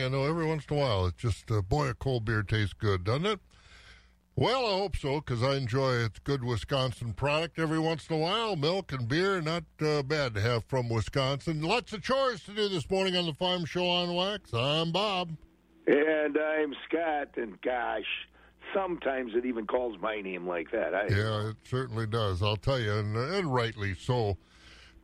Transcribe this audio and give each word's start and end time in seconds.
I 0.00 0.08
know 0.08 0.24
every 0.24 0.44
once 0.44 0.64
in 0.68 0.76
a 0.76 0.80
while 0.80 1.06
it's 1.06 1.22
just, 1.22 1.48
uh, 1.52 1.62
boy, 1.62 1.86
a 1.86 1.94
cold 1.94 2.24
beer 2.24 2.42
tastes 2.42 2.72
good, 2.72 3.04
doesn't 3.04 3.26
it? 3.26 3.38
Well, 4.34 4.66
I 4.66 4.70
hope 4.70 4.96
so 4.96 5.20
because 5.20 5.44
I 5.44 5.54
enjoy. 5.54 5.92
It's 5.98 6.18
good 6.18 6.42
Wisconsin 6.42 7.12
product 7.12 7.60
every 7.60 7.78
once 7.78 8.08
in 8.10 8.16
a 8.16 8.18
while. 8.18 8.56
Milk 8.56 8.90
and 8.90 9.06
beer, 9.06 9.40
not 9.40 9.62
uh, 9.80 10.02
bad 10.02 10.34
to 10.34 10.40
have 10.40 10.64
from 10.64 10.88
Wisconsin. 10.88 11.62
Lots 11.62 11.92
of 11.92 12.02
chores 12.02 12.42
to 12.46 12.50
do 12.52 12.68
this 12.68 12.90
morning 12.90 13.14
on 13.14 13.26
the 13.26 13.34
Farm 13.34 13.64
Show 13.64 13.86
on 13.86 14.12
Wax. 14.12 14.52
I'm 14.52 14.90
Bob. 14.90 15.30
And 15.86 16.36
I'm 16.36 16.74
Scott. 16.88 17.28
And 17.36 17.62
gosh, 17.62 18.26
sometimes 18.74 19.36
it 19.36 19.46
even 19.46 19.64
calls 19.68 19.96
my 20.00 20.20
name 20.20 20.48
like 20.48 20.72
that. 20.72 20.92
I, 20.92 21.06
Yeah, 21.06 21.50
it 21.50 21.56
certainly 21.62 22.08
does. 22.08 22.42
I'll 22.42 22.56
tell 22.56 22.80
you, 22.80 22.94
and, 22.94 23.16
and 23.16 23.54
rightly 23.54 23.94
so. 23.94 24.38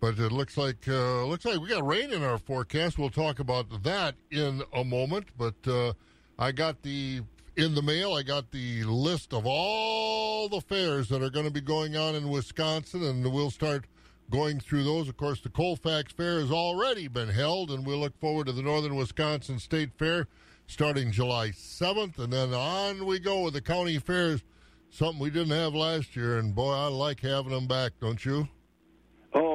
But 0.01 0.19
it 0.19 0.33
looks 0.33 0.57
like 0.57 0.89
uh, 0.89 1.25
looks 1.27 1.45
like 1.45 1.61
we 1.61 1.69
got 1.69 1.87
rain 1.87 2.13
in 2.13 2.23
our 2.23 2.39
forecast. 2.39 2.99
We'll 2.99 3.11
talk 3.11 3.39
about 3.39 3.83
that 3.83 4.15
in 4.31 4.63
a 4.73 4.83
moment. 4.83 5.29
But 5.37 5.55
uh, 5.67 5.93
I 6.39 6.53
got 6.53 6.83
the 6.83 7.21
in 7.57 7.75
the 7.75 7.83
mail. 7.83 8.15
I 8.15 8.23
got 8.23 8.51
the 8.51 8.85
list 8.85 9.35
of 9.35 9.45
all 9.45 10.49
the 10.49 10.63
fairs 10.63 11.09
that 11.11 11.23
are 11.23 11.31
going 11.31 11.45
to 11.45 11.53
be 11.53 11.61
going 11.61 11.97
on 11.97 12.15
in 12.15 12.31
Wisconsin, 12.31 13.03
and 13.03 13.31
we'll 13.31 13.51
start 13.51 13.85
going 14.31 14.59
through 14.59 14.85
those. 14.85 15.09
Of 15.09 15.19
course, 15.19 15.41
the 15.41 15.51
Colfax 15.51 16.13
Fair 16.13 16.41
has 16.41 16.51
already 16.51 17.07
been 17.07 17.29
held, 17.29 17.71
and 17.71 17.85
we'll 17.85 17.99
look 17.99 18.19
forward 18.21 18.47
to 18.47 18.53
the 18.53 18.63
Northern 18.63 18.97
Wisconsin 18.97 19.59
State 19.59 19.91
Fair 19.99 20.27
starting 20.71 21.11
July 21.11 21.49
7th, 21.49 22.19
and 22.19 22.33
then 22.33 22.55
on 22.55 23.05
we 23.05 23.19
go 23.19 23.43
with 23.43 23.55
the 23.55 23.61
county 23.61 23.99
fairs. 23.99 24.43
Something 24.89 25.21
we 25.21 25.31
didn't 25.31 25.57
have 25.57 25.75
last 25.75 26.17
year, 26.17 26.39
and 26.39 26.55
boy, 26.55 26.73
I 26.73 26.87
like 26.87 27.21
having 27.21 27.53
them 27.53 27.67
back, 27.67 27.93
don't 28.01 28.25
you? 28.25 28.49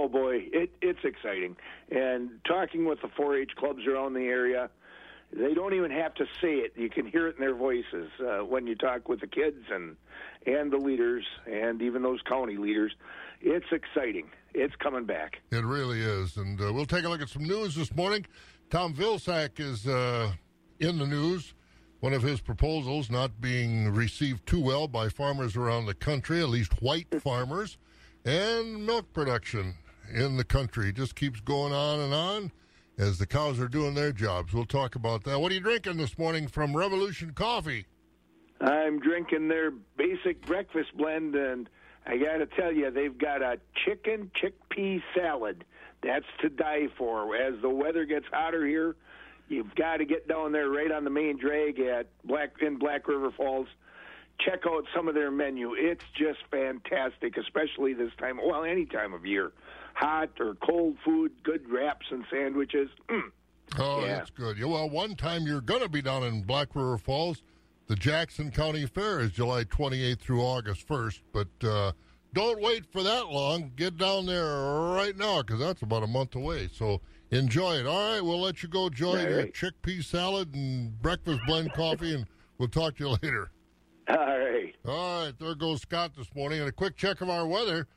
Oh 0.05 0.08
boy, 0.08 0.48
it, 0.54 0.70
it's 0.84 1.04
exciting. 1.04 1.55
And 1.90 2.30
talking 2.48 2.86
with 2.86 3.02
the 3.02 3.08
4-H 3.08 3.55
clubs 3.55 3.88
around 3.88 4.14
the 4.14 4.26
area, 4.26 4.70
they 5.34 5.55
don't 5.55 5.73
even 5.73 5.90
have 5.90 6.14
to 6.16 6.26
say 6.40 6.58
it. 6.58 6.73
You 6.76 6.91
can 6.91 7.08
hear 7.08 7.28
it 7.28 7.38
in 7.38 7.41
their 7.41 7.55
voices 7.55 8.12
uh, 8.20 8.45
when 8.45 8.68
you 8.68 8.76
talk 8.76 9.09
with 9.09 9.22
the 9.22 9.28
kids 9.28 9.64
and 9.73 9.95
and 10.45 10.72
the 10.72 10.78
leaders 10.78 11.25
and 11.52 11.81
even 11.81 12.03
those 12.03 12.22
county 12.22 12.56
leaders. 12.56 12.94
It's 13.42 13.66
exciting. 13.72 14.30
It's 14.53 14.75
coming 14.75 15.06
back. 15.06 15.42
It 15.50 15.66
really 15.66 16.02
is. 16.02 16.38
And 16.38 16.62
uh, 16.62 16.72
we'll 16.72 16.86
take 16.86 17.03
a 17.03 17.09
look 17.09 17.22
at 17.22 17.30
some 17.30 17.45
news 17.45 17.73
this 17.73 17.95
morning. 17.95 18.28
Tom 18.69 18.94
Vilsack 18.94 19.59
is 19.59 19.88
uh, 19.88 20.31
in 20.80 21.00
the 21.00 21.08
news. 21.08 21.56
One 22.00 22.14
of 22.14 22.22
his 22.22 22.42
proposals 22.42 23.09
not 23.09 23.42
being 23.42 23.92
received 23.92 24.45
too 24.45 24.62
well 24.62 24.88
by 24.88 25.09
farmers 25.09 25.56
around 25.56 25.88
the 25.88 25.95
country, 25.95 26.42
at 26.42 26.50
least 26.50 26.80
white 26.80 27.08
farmers, 27.23 27.80
and 28.23 28.86
milk 28.86 29.12
production 29.12 29.73
in 30.14 30.38
the 30.38 30.44
country 30.44 30.92
just 30.92 31.16
keeps 31.16 31.39
going 31.39 31.73
on 31.73 32.00
and 32.00 32.14
on 32.14 32.52
as 32.98 33.17
the 33.17 33.25
cows 33.25 33.59
are 33.59 33.67
doing 33.67 33.94
their 33.94 34.12
jobs. 34.12 34.53
We'll 34.53 34.66
talk 34.66 34.95
about 34.95 35.23
that. 35.25 35.39
What 35.39 35.52
are 35.52 35.56
you 35.56 35.62
drinking 35.62 35.97
this 35.97 36.17
morning 36.17 36.47
from 36.47 36.75
Revolution 36.75 37.31
Coffee? 37.31 37.86
I'm 38.62 39.00
drinking 39.00 39.50
their 39.50 39.72
basic 39.97 40.45
breakfast 40.45 40.95
blend, 40.95 41.36
and 41.36 41.70
I 42.06 42.17
got 42.17 42.38
to 42.38 42.45
tell 42.45 42.72
you, 42.72 42.89
they've 42.89 43.17
got 43.17 43.42
a 43.42 43.59
chicken 43.86 44.31
chickpea 44.42 45.02
salad. 45.16 45.66
That's 46.02 46.25
to 46.42 46.50
die 46.50 46.88
for. 46.97 47.36
As 47.36 47.56
the 47.62 47.69
weather 47.69 48.06
gets 48.06 48.25
hotter 48.31 48.66
here, 48.66 48.95
you've 49.50 49.75
got 49.75 49.97
to 49.97 50.06
get 50.06 50.28
down 50.28 50.52
there 50.52 50.69
right 50.69 50.92
on 50.92 51.03
the 51.03 51.09
main 51.09 51.38
drag 51.38 51.80
at 51.80 52.08
Black 52.23 52.52
in 52.62 52.78
Black 52.78 53.08
River 53.08 53.31
Falls. 53.36 53.67
Check 54.40 54.62
out 54.67 54.86
some 54.95 55.08
of 55.08 55.16
their 55.16 55.31
menu. 55.31 55.73
It's 55.73 56.03
just 56.17 56.40
fantastic, 56.52 57.38
especially 57.38 57.94
this 57.94 58.12
time. 58.19 58.38
Well, 58.44 58.64
any 58.64 58.86
time 58.86 59.14
of 59.14 59.25
year, 59.25 59.52
hot 59.95 60.29
or 60.39 60.53
cold 60.55 60.97
food, 61.03 61.31
good 61.43 61.67
wraps 61.69 62.05
and 62.11 62.23
sandwiches. 62.31 62.89
Mm. 63.09 63.21
Oh, 63.79 64.01
Yeah. 64.05 64.17
that's 64.17 64.29
good. 64.29 64.59
Yeah, 64.59 64.65
well, 64.67 64.88
one 64.88 65.15
time 65.15 65.47
you're 65.47 65.59
going 65.59 65.81
to 65.81 65.89
be 65.89 65.99
down 66.03 66.21
in 66.21 66.43
Black 66.43 66.75
River 66.75 66.99
Falls. 66.99 67.41
The 67.88 67.95
Jackson 67.95 68.51
County 68.51 68.85
Fair 68.85 69.19
is 69.21 69.31
July 69.31 69.63
28th 69.63 70.19
through 70.19 70.41
August 70.41 70.88
1st, 70.88 71.21
but 71.33 71.47
uh, 71.67 71.91
don't 72.33 72.61
wait 72.61 72.85
for 72.85 73.01
that 73.01 73.29
long. 73.29 73.72
Get 73.75 73.97
down 73.97 74.28
there 74.28 74.45
right 74.94 75.17
now 75.17 75.41
because 75.41 75.59
that's 75.59 75.81
about 75.81 76.03
a 76.03 76.07
month 76.07 76.35
away. 76.35 76.69
So 76.72 77.01
enjoy 77.31 77.78
it. 77.78 77.88
All 77.88 78.11
right, 78.13 78.22
we'll 78.23 78.39
let 78.39 78.61
you 78.61 78.69
go 78.69 78.85
enjoy 78.85 79.17
All 79.17 79.22
your 79.29 79.38
right. 79.39 79.53
chickpea 79.53 80.03
salad 80.03 80.53
and 80.53 81.01
breakfast 81.01 81.41
blend 81.47 81.73
coffee, 81.73 82.13
and 82.13 82.28
we'll 82.59 82.69
talk 82.69 82.97
to 82.97 83.03
you 83.03 83.09
later. 83.23 83.50
All 84.09 84.16
right. 84.17 84.75
All 84.88 85.23
right, 85.25 85.34
there 85.39 85.55
goes 85.55 85.81
Scott 85.81 86.11
this 86.16 86.28
morning. 86.35 86.59
And 86.59 86.69
a 86.69 86.72
quick 86.72 86.95
check 86.95 87.22
of 87.22 87.29
our 87.31 87.47
weather 87.47 87.88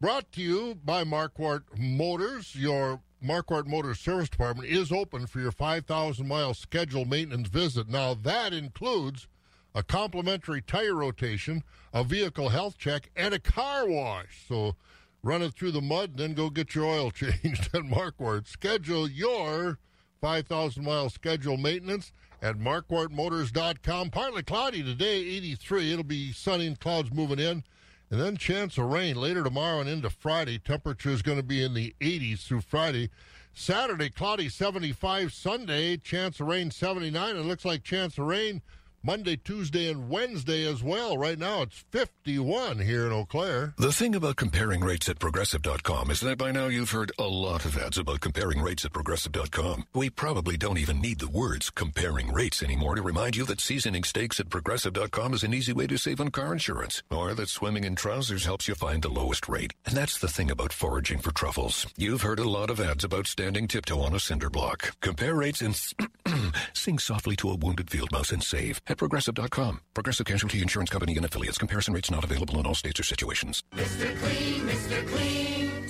brought 0.00 0.30
to 0.32 0.42
you 0.42 0.74
by 0.84 1.04
Marquardt 1.04 1.62
Motors. 1.78 2.54
Your 2.54 3.00
Marquardt 3.24 3.66
Motors 3.66 3.98
Service 3.98 4.28
Department 4.28 4.68
is 4.68 4.92
open 4.92 5.26
for 5.26 5.40
your 5.40 5.52
5,000 5.52 6.26
mile 6.26 6.54
scheduled 6.54 7.08
maintenance 7.08 7.48
visit. 7.48 7.88
Now, 7.88 8.14
that 8.14 8.52
includes 8.52 9.26
a 9.74 9.82
complimentary 9.82 10.62
tire 10.62 10.94
rotation, 10.94 11.62
a 11.92 12.04
vehicle 12.04 12.50
health 12.50 12.78
check, 12.78 13.10
and 13.16 13.34
a 13.34 13.38
car 13.38 13.88
wash. 13.88 14.44
So 14.48 14.76
run 15.22 15.42
it 15.42 15.54
through 15.54 15.72
the 15.72 15.80
mud 15.80 16.16
then 16.16 16.34
go 16.34 16.50
get 16.50 16.74
your 16.74 16.84
oil 16.84 17.10
changed 17.12 17.70
at 17.74 17.82
Marquardt. 17.82 18.46
Schedule 18.46 19.08
your 19.08 19.78
5,000 20.20 20.84
mile 20.84 21.10
scheduled 21.10 21.60
maintenance 21.60 22.12
at 22.42 22.58
marquardtmotors.com. 22.58 24.10
Partly 24.10 24.42
cloudy 24.42 24.82
today, 24.82 25.16
83. 25.16 25.92
It'll 25.92 26.04
be 26.04 26.32
sunny 26.32 26.66
and 26.66 26.78
clouds 26.78 27.12
moving 27.12 27.38
in. 27.38 27.64
And 28.10 28.20
then 28.20 28.36
chance 28.36 28.78
of 28.78 28.84
rain 28.84 29.16
later 29.16 29.42
tomorrow 29.42 29.80
and 29.80 29.88
into 29.88 30.10
Friday. 30.10 30.58
Temperature 30.58 31.10
is 31.10 31.22
going 31.22 31.38
to 31.38 31.42
be 31.42 31.62
in 31.62 31.74
the 31.74 31.94
80s 32.00 32.46
through 32.46 32.60
Friday. 32.60 33.10
Saturday, 33.52 34.10
cloudy 34.10 34.48
75. 34.48 35.32
Sunday, 35.32 35.96
chance 35.96 36.38
of 36.38 36.46
rain 36.46 36.70
79. 36.70 37.36
It 37.36 37.40
looks 37.40 37.64
like 37.64 37.82
chance 37.82 38.16
of 38.18 38.26
rain 38.26 38.62
Monday, 39.06 39.36
Tuesday, 39.36 39.88
and 39.88 40.08
Wednesday 40.08 40.66
as 40.68 40.82
well. 40.82 41.16
Right 41.16 41.38
now, 41.38 41.62
it's 41.62 41.84
51 41.92 42.80
here 42.80 43.06
in 43.06 43.12
Eau 43.12 43.24
Claire. 43.24 43.72
The 43.78 43.92
thing 43.92 44.16
about 44.16 44.34
comparing 44.34 44.80
rates 44.80 45.08
at 45.08 45.20
progressive.com 45.20 46.10
is 46.10 46.18
that 46.22 46.38
by 46.38 46.50
now 46.50 46.66
you've 46.66 46.90
heard 46.90 47.12
a 47.16 47.28
lot 47.28 47.64
of 47.64 47.78
ads 47.78 47.98
about 47.98 48.20
comparing 48.20 48.60
rates 48.60 48.84
at 48.84 48.92
progressive.com. 48.92 49.84
We 49.94 50.10
probably 50.10 50.56
don't 50.56 50.78
even 50.78 51.00
need 51.00 51.20
the 51.20 51.28
words 51.28 51.70
comparing 51.70 52.32
rates 52.32 52.64
anymore 52.64 52.96
to 52.96 53.02
remind 53.02 53.36
you 53.36 53.44
that 53.44 53.60
seasoning 53.60 54.02
steaks 54.02 54.40
at 54.40 54.50
progressive.com 54.50 55.34
is 55.34 55.44
an 55.44 55.54
easy 55.54 55.72
way 55.72 55.86
to 55.86 55.98
save 55.98 56.20
on 56.20 56.32
car 56.32 56.52
insurance, 56.52 57.04
or 57.08 57.32
that 57.34 57.48
swimming 57.48 57.84
in 57.84 57.94
trousers 57.94 58.44
helps 58.44 58.66
you 58.66 58.74
find 58.74 59.02
the 59.02 59.08
lowest 59.08 59.48
rate. 59.48 59.72
And 59.86 59.96
that's 59.96 60.18
the 60.18 60.26
thing 60.26 60.50
about 60.50 60.72
foraging 60.72 61.20
for 61.20 61.32
truffles. 61.32 61.86
You've 61.96 62.22
heard 62.22 62.40
a 62.40 62.48
lot 62.48 62.70
of 62.70 62.80
ads 62.80 63.04
about 63.04 63.28
standing 63.28 63.68
tiptoe 63.68 64.00
on 64.00 64.16
a 64.16 64.18
cinder 64.18 64.50
block. 64.50 64.96
Compare 65.00 65.36
rates 65.36 65.60
and 65.60 65.80
sing 66.74 66.98
softly 66.98 67.36
to 67.36 67.50
a 67.50 67.56
wounded 67.56 67.88
field 67.88 68.10
mouse 68.10 68.32
and 68.32 68.42
save 68.42 68.80
at 68.88 68.95
progressive.com. 68.96 69.80
Progressive 69.94 70.26
Casualty 70.26 70.62
Insurance 70.62 70.90
Company 70.90 71.16
and 71.16 71.24
affiliates. 71.24 71.58
Comparison 71.58 71.94
rates 71.94 72.10
not 72.10 72.24
available 72.24 72.58
in 72.58 72.66
all 72.66 72.74
states 72.74 73.00
or 73.00 73.04
situations. 73.04 73.62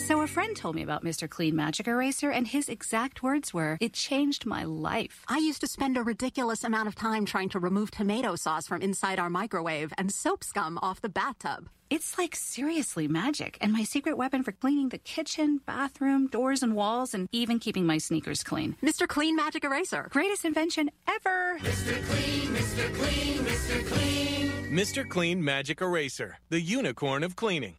So, 0.06 0.20
a 0.20 0.28
friend 0.28 0.54
told 0.56 0.76
me 0.76 0.82
about 0.82 1.02
Mr. 1.02 1.28
Clean 1.28 1.56
Magic 1.56 1.88
Eraser, 1.88 2.30
and 2.30 2.46
his 2.46 2.68
exact 2.68 3.24
words 3.24 3.52
were, 3.52 3.76
It 3.80 3.92
changed 3.92 4.46
my 4.46 4.62
life. 4.62 5.24
I 5.26 5.38
used 5.38 5.60
to 5.62 5.66
spend 5.66 5.96
a 5.96 6.02
ridiculous 6.04 6.62
amount 6.62 6.86
of 6.86 6.94
time 6.94 7.26
trying 7.26 7.48
to 7.48 7.58
remove 7.58 7.90
tomato 7.90 8.36
sauce 8.36 8.68
from 8.68 8.82
inside 8.82 9.18
our 9.18 9.28
microwave 9.28 9.92
and 9.98 10.12
soap 10.12 10.44
scum 10.44 10.78
off 10.80 11.00
the 11.00 11.08
bathtub. 11.08 11.68
It's 11.90 12.16
like 12.18 12.36
seriously 12.36 13.08
magic, 13.08 13.58
and 13.60 13.72
my 13.72 13.82
secret 13.82 14.16
weapon 14.16 14.44
for 14.44 14.52
cleaning 14.52 14.90
the 14.90 14.98
kitchen, 14.98 15.60
bathroom, 15.66 16.28
doors, 16.28 16.62
and 16.62 16.76
walls, 16.76 17.12
and 17.12 17.28
even 17.32 17.58
keeping 17.58 17.84
my 17.84 17.98
sneakers 17.98 18.44
clean. 18.44 18.76
Mr. 18.84 19.08
Clean 19.08 19.34
Magic 19.34 19.64
Eraser. 19.64 20.06
Greatest 20.12 20.44
invention 20.44 20.88
ever! 21.08 21.58
Mr. 21.58 22.00
Clean 22.06 22.54
Mr. 22.54 22.94
Clean, 22.94 23.38
Mr. 23.38 23.86
Clean. 23.88 24.52
Mr. 24.70 25.08
Clean 25.08 25.42
Magic 25.42 25.80
Eraser, 25.80 26.38
the 26.48 26.60
unicorn 26.60 27.24
of 27.24 27.34
cleaning. 27.34 27.74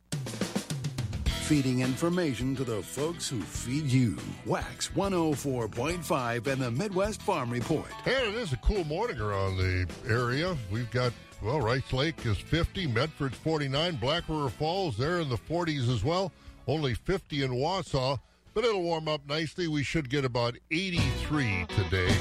Feeding 1.47 1.79
information 1.79 2.57
to 2.57 2.65
the 2.65 2.81
folks 2.83 3.29
who 3.29 3.39
feed 3.39 3.85
you. 3.85 4.17
Wax 4.45 4.89
104.5 4.89 6.47
and 6.47 6.61
the 6.61 6.71
Midwest 6.71 7.21
Farm 7.21 7.49
Report. 7.49 7.89
And 8.05 8.27
it 8.27 8.35
is 8.35 8.51
a 8.51 8.57
cool 8.57 8.83
morning 8.83 9.21
around 9.21 9.55
the 9.55 9.87
area. 10.09 10.57
We've 10.69 10.91
got, 10.91 11.13
well, 11.41 11.61
Rice 11.61 11.93
Lake 11.93 12.25
is 12.25 12.37
50, 12.37 12.87
Medford's 12.87 13.37
49, 13.37 13.95
Black 13.95 14.27
River 14.27 14.49
Falls, 14.49 14.97
they're 14.97 15.21
in 15.21 15.29
the 15.29 15.37
40s 15.37 15.89
as 15.89 16.03
well. 16.03 16.33
Only 16.67 16.95
50 16.95 17.43
in 17.43 17.51
Wausau, 17.51 18.19
but 18.53 18.65
it'll 18.65 18.83
warm 18.83 19.07
up 19.07 19.21
nicely. 19.25 19.69
We 19.69 19.83
should 19.83 20.09
get 20.09 20.25
about 20.25 20.57
83 20.69 21.65
today. 21.69 22.13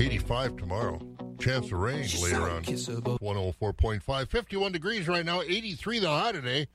85 0.00 0.56
tomorrow. 0.56 1.00
Chance 1.38 1.66
of 1.66 1.78
rain 1.78 2.08
later 2.20 2.50
on. 2.50 2.64
104.5. 2.64 4.28
51 4.28 4.72
degrees 4.72 5.06
right 5.06 5.24
now, 5.24 5.40
83 5.40 6.00
the 6.00 6.08
high 6.08 6.32
today. 6.32 6.66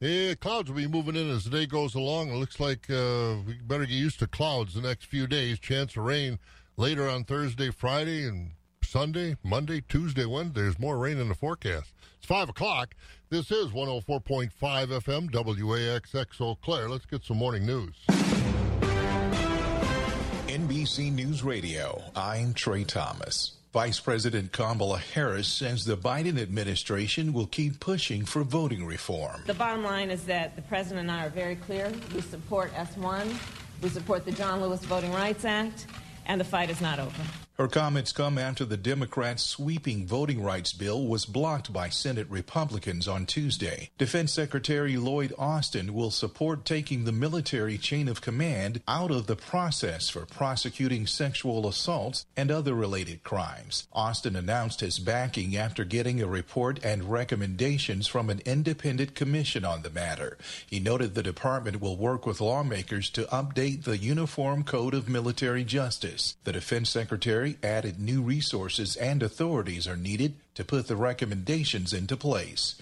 Yeah, 0.00 0.34
clouds 0.34 0.70
will 0.70 0.76
be 0.76 0.86
moving 0.86 1.16
in 1.16 1.28
as 1.28 1.44
the 1.44 1.50
day 1.50 1.66
goes 1.66 1.96
along. 1.96 2.28
It 2.28 2.36
looks 2.36 2.60
like 2.60 2.88
uh, 2.88 3.34
we 3.44 3.54
better 3.54 3.84
get 3.84 3.94
used 3.94 4.20
to 4.20 4.28
clouds 4.28 4.74
the 4.74 4.80
next 4.80 5.06
few 5.06 5.26
days. 5.26 5.58
Chance 5.58 5.96
of 5.96 6.04
rain 6.04 6.38
later 6.76 7.08
on 7.08 7.24
Thursday, 7.24 7.70
Friday, 7.70 8.24
and 8.24 8.52
Sunday, 8.84 9.36
Monday, 9.42 9.82
Tuesday, 9.88 10.24
Wednesday. 10.24 10.62
There's 10.62 10.78
more 10.78 10.98
rain 10.98 11.18
in 11.18 11.28
the 11.28 11.34
forecast. 11.34 11.92
It's 12.16 12.26
5 12.26 12.50
o'clock. 12.50 12.94
This 13.28 13.50
is 13.50 13.72
104.5 13.72 14.50
FM, 14.52 15.30
WAXX 15.30 16.40
Eau 16.40 16.54
Claire. 16.62 16.88
Let's 16.88 17.04
get 17.04 17.24
some 17.24 17.38
morning 17.38 17.66
news. 17.66 17.96
NBC 20.46 21.12
News 21.12 21.42
Radio, 21.42 22.00
I'm 22.14 22.54
Trey 22.54 22.84
Thomas. 22.84 23.57
Vice 23.78 24.00
President 24.00 24.50
Kamala 24.50 24.98
Harris 24.98 25.46
says 25.46 25.84
the 25.84 25.96
Biden 25.96 26.36
administration 26.36 27.32
will 27.32 27.46
keep 27.46 27.78
pushing 27.78 28.24
for 28.24 28.42
voting 28.42 28.84
reform. 28.84 29.40
The 29.46 29.54
bottom 29.54 29.84
line 29.84 30.10
is 30.10 30.24
that 30.24 30.56
the 30.56 30.62
president 30.62 31.08
and 31.08 31.12
I 31.12 31.26
are 31.26 31.30
very 31.30 31.54
clear. 31.54 31.92
We 32.12 32.20
support 32.22 32.74
S1, 32.74 33.32
we 33.80 33.88
support 33.88 34.24
the 34.24 34.32
John 34.32 34.60
Lewis 34.60 34.84
Voting 34.84 35.12
Rights 35.12 35.44
Act, 35.44 35.86
and 36.26 36.40
the 36.40 36.44
fight 36.44 36.70
is 36.70 36.80
not 36.80 36.98
over. 36.98 37.22
Her 37.58 37.66
comments 37.66 38.12
come 38.12 38.38
after 38.38 38.64
the 38.64 38.76
Democrats' 38.76 39.42
sweeping 39.42 40.06
voting 40.06 40.40
rights 40.40 40.72
bill 40.72 41.04
was 41.04 41.24
blocked 41.26 41.72
by 41.72 41.88
Senate 41.88 42.28
Republicans 42.30 43.08
on 43.08 43.26
Tuesday. 43.26 43.90
Defense 43.98 44.32
Secretary 44.32 44.96
Lloyd 44.96 45.32
Austin 45.36 45.92
will 45.92 46.12
support 46.12 46.64
taking 46.64 47.02
the 47.02 47.10
military 47.10 47.76
chain 47.76 48.06
of 48.06 48.20
command 48.20 48.80
out 48.86 49.10
of 49.10 49.26
the 49.26 49.34
process 49.34 50.08
for 50.08 50.24
prosecuting 50.24 51.04
sexual 51.04 51.66
assaults 51.66 52.26
and 52.36 52.52
other 52.52 52.74
related 52.74 53.24
crimes. 53.24 53.88
Austin 53.92 54.36
announced 54.36 54.78
his 54.78 55.00
backing 55.00 55.56
after 55.56 55.82
getting 55.82 56.22
a 56.22 56.28
report 56.28 56.78
and 56.84 57.10
recommendations 57.10 58.06
from 58.06 58.30
an 58.30 58.40
independent 58.46 59.16
commission 59.16 59.64
on 59.64 59.82
the 59.82 59.90
matter. 59.90 60.38
He 60.70 60.78
noted 60.78 61.16
the 61.16 61.24
department 61.24 61.80
will 61.80 61.96
work 61.96 62.24
with 62.24 62.40
lawmakers 62.40 63.10
to 63.10 63.24
update 63.24 63.82
the 63.82 63.98
Uniform 63.98 64.62
Code 64.62 64.94
of 64.94 65.08
Military 65.08 65.64
Justice. 65.64 66.36
The 66.44 66.52
Defense 66.52 66.90
Secretary 66.90 67.47
added 67.62 67.98
new 67.98 68.20
resources 68.20 68.96
and 68.96 69.22
authorities 69.22 69.88
are 69.88 69.96
needed 69.96 70.34
to 70.54 70.64
put 70.64 70.88
the 70.88 70.96
recommendations 70.96 71.92
into 71.92 72.16
place. 72.16 72.74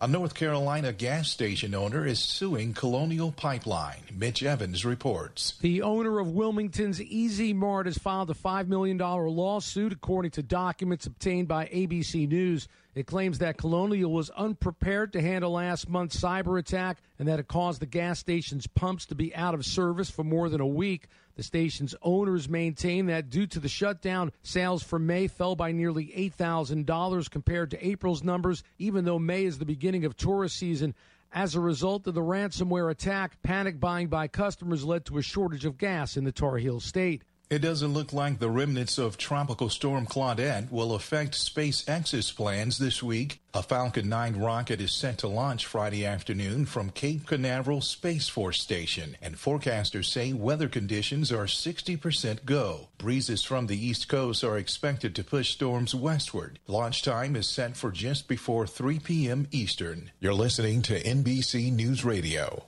A 0.00 0.08
North 0.08 0.34
Carolina 0.34 0.92
gas 0.92 1.30
station 1.30 1.74
owner 1.74 2.04
is 2.06 2.18
suing 2.18 2.74
Colonial 2.74 3.30
Pipeline. 3.30 4.02
Mitch 4.12 4.42
Evans 4.42 4.84
reports. 4.84 5.54
The 5.60 5.82
owner 5.82 6.18
of 6.18 6.32
Wilmington's 6.32 7.00
Easy 7.00 7.52
Mart 7.52 7.86
has 7.86 7.96
filed 7.96 8.28
a 8.30 8.34
$5 8.34 8.66
million 8.66 8.98
lawsuit, 8.98 9.92
according 9.92 10.32
to 10.32 10.42
documents 10.42 11.06
obtained 11.06 11.48
by 11.48 11.66
ABC 11.66 12.28
News. 12.28 12.68
It 12.94 13.06
claims 13.08 13.38
that 13.38 13.58
Colonial 13.58 14.12
was 14.12 14.30
unprepared 14.30 15.12
to 15.14 15.20
handle 15.20 15.52
last 15.52 15.88
month's 15.88 16.20
cyber 16.20 16.58
attack 16.60 17.02
and 17.18 17.26
that 17.26 17.40
it 17.40 17.48
caused 17.48 17.80
the 17.80 17.86
gas 17.86 18.20
station's 18.20 18.68
pumps 18.68 19.06
to 19.06 19.16
be 19.16 19.34
out 19.34 19.54
of 19.54 19.66
service 19.66 20.10
for 20.10 20.22
more 20.22 20.48
than 20.48 20.60
a 20.60 20.66
week. 20.66 21.08
The 21.34 21.42
station's 21.42 21.96
owners 22.02 22.48
maintain 22.48 23.06
that 23.06 23.30
due 23.30 23.48
to 23.48 23.58
the 23.58 23.68
shutdown, 23.68 24.30
sales 24.44 24.84
for 24.84 25.00
May 25.00 25.26
fell 25.26 25.56
by 25.56 25.72
nearly 25.72 26.06
$8,000 26.38 27.30
compared 27.30 27.72
to 27.72 27.84
April's 27.84 28.22
numbers, 28.22 28.62
even 28.78 29.04
though 29.04 29.18
May 29.18 29.44
is 29.44 29.58
the 29.58 29.64
beginning 29.64 30.04
of 30.04 30.16
tourist 30.16 30.56
season. 30.56 30.94
As 31.32 31.56
a 31.56 31.60
result 31.60 32.06
of 32.06 32.14
the 32.14 32.20
ransomware 32.20 32.92
attack, 32.92 33.42
panic 33.42 33.80
buying 33.80 34.06
by 34.06 34.28
customers 34.28 34.84
led 34.84 35.04
to 35.06 35.18
a 35.18 35.22
shortage 35.22 35.64
of 35.64 35.78
gas 35.78 36.16
in 36.16 36.22
the 36.22 36.30
Tar 36.30 36.58
Heel 36.58 36.78
state. 36.78 37.24
It 37.50 37.58
doesn't 37.58 37.92
look 37.92 38.12
like 38.12 38.38
the 38.38 38.48
remnants 38.48 38.96
of 38.96 39.18
Tropical 39.18 39.68
Storm 39.68 40.06
Claudette 40.06 40.72
will 40.72 40.94
affect 40.94 41.34
SpaceX's 41.34 42.32
plans 42.32 42.78
this 42.78 43.02
week. 43.02 43.38
A 43.52 43.62
Falcon 43.62 44.08
9 44.08 44.36
rocket 44.36 44.80
is 44.80 44.92
set 44.92 45.18
to 45.18 45.28
launch 45.28 45.66
Friday 45.66 46.06
afternoon 46.06 46.64
from 46.64 46.88
Cape 46.88 47.26
Canaveral 47.26 47.82
Space 47.82 48.28
Force 48.28 48.62
Station, 48.62 49.18
and 49.20 49.36
forecasters 49.36 50.06
say 50.06 50.32
weather 50.32 50.68
conditions 50.68 51.30
are 51.30 51.44
60% 51.44 52.46
go. 52.46 52.88
Breezes 52.96 53.44
from 53.44 53.66
the 53.66 53.78
East 53.78 54.08
Coast 54.08 54.42
are 54.42 54.56
expected 54.56 55.14
to 55.14 55.22
push 55.22 55.50
storms 55.50 55.94
westward. 55.94 56.58
Launch 56.66 57.02
time 57.02 57.36
is 57.36 57.46
set 57.46 57.76
for 57.76 57.90
just 57.90 58.26
before 58.26 58.66
3 58.66 58.98
p.m. 59.00 59.46
Eastern. 59.50 60.10
You're 60.18 60.32
listening 60.32 60.80
to 60.82 61.00
NBC 61.00 61.70
News 61.70 62.04
Radio. 62.06 62.64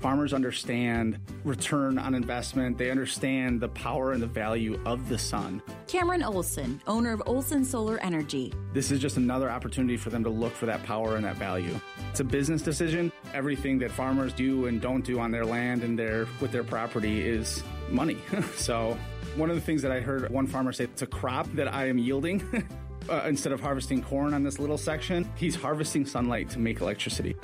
Farmers 0.00 0.32
understand 0.32 1.18
return 1.44 1.98
on 1.98 2.14
investment. 2.14 2.78
They 2.78 2.90
understand 2.90 3.60
the 3.60 3.68
power 3.68 4.12
and 4.12 4.22
the 4.22 4.28
value 4.28 4.80
of 4.86 5.08
the 5.08 5.18
sun. 5.18 5.60
Cameron 5.88 6.22
Olson, 6.22 6.80
owner 6.86 7.12
of 7.12 7.22
Olson 7.26 7.64
Solar 7.64 7.98
Energy. 7.98 8.52
This 8.72 8.92
is 8.92 9.00
just 9.00 9.16
another 9.16 9.50
opportunity 9.50 9.96
for 9.96 10.10
them 10.10 10.22
to 10.22 10.30
look 10.30 10.52
for 10.52 10.66
that 10.66 10.84
power 10.84 11.16
and 11.16 11.24
that 11.24 11.36
value. 11.36 11.80
It's 12.10 12.20
a 12.20 12.24
business 12.24 12.62
decision. 12.62 13.10
Everything 13.34 13.78
that 13.80 13.90
farmers 13.90 14.32
do 14.32 14.66
and 14.66 14.80
don't 14.80 15.04
do 15.04 15.18
on 15.18 15.32
their 15.32 15.44
land 15.44 15.82
and 15.82 15.98
their 15.98 16.28
with 16.40 16.52
their 16.52 16.64
property 16.64 17.26
is 17.26 17.62
money. 17.90 18.18
so, 18.54 18.96
one 19.34 19.50
of 19.50 19.56
the 19.56 19.62
things 19.62 19.82
that 19.82 19.90
I 19.90 20.00
heard 20.00 20.30
one 20.30 20.46
farmer 20.46 20.72
say, 20.72 20.84
it's 20.84 21.02
a 21.02 21.06
crop 21.06 21.52
that 21.54 21.72
I 21.72 21.88
am 21.88 21.98
yielding. 21.98 22.42
uh, 23.08 23.22
instead 23.26 23.52
of 23.52 23.60
harvesting 23.60 24.02
corn 24.02 24.32
on 24.32 24.44
this 24.44 24.58
little 24.60 24.78
section, 24.78 25.28
he's 25.36 25.56
harvesting 25.56 26.06
sunlight 26.06 26.50
to 26.50 26.58
make 26.60 26.80
electricity 26.80 27.36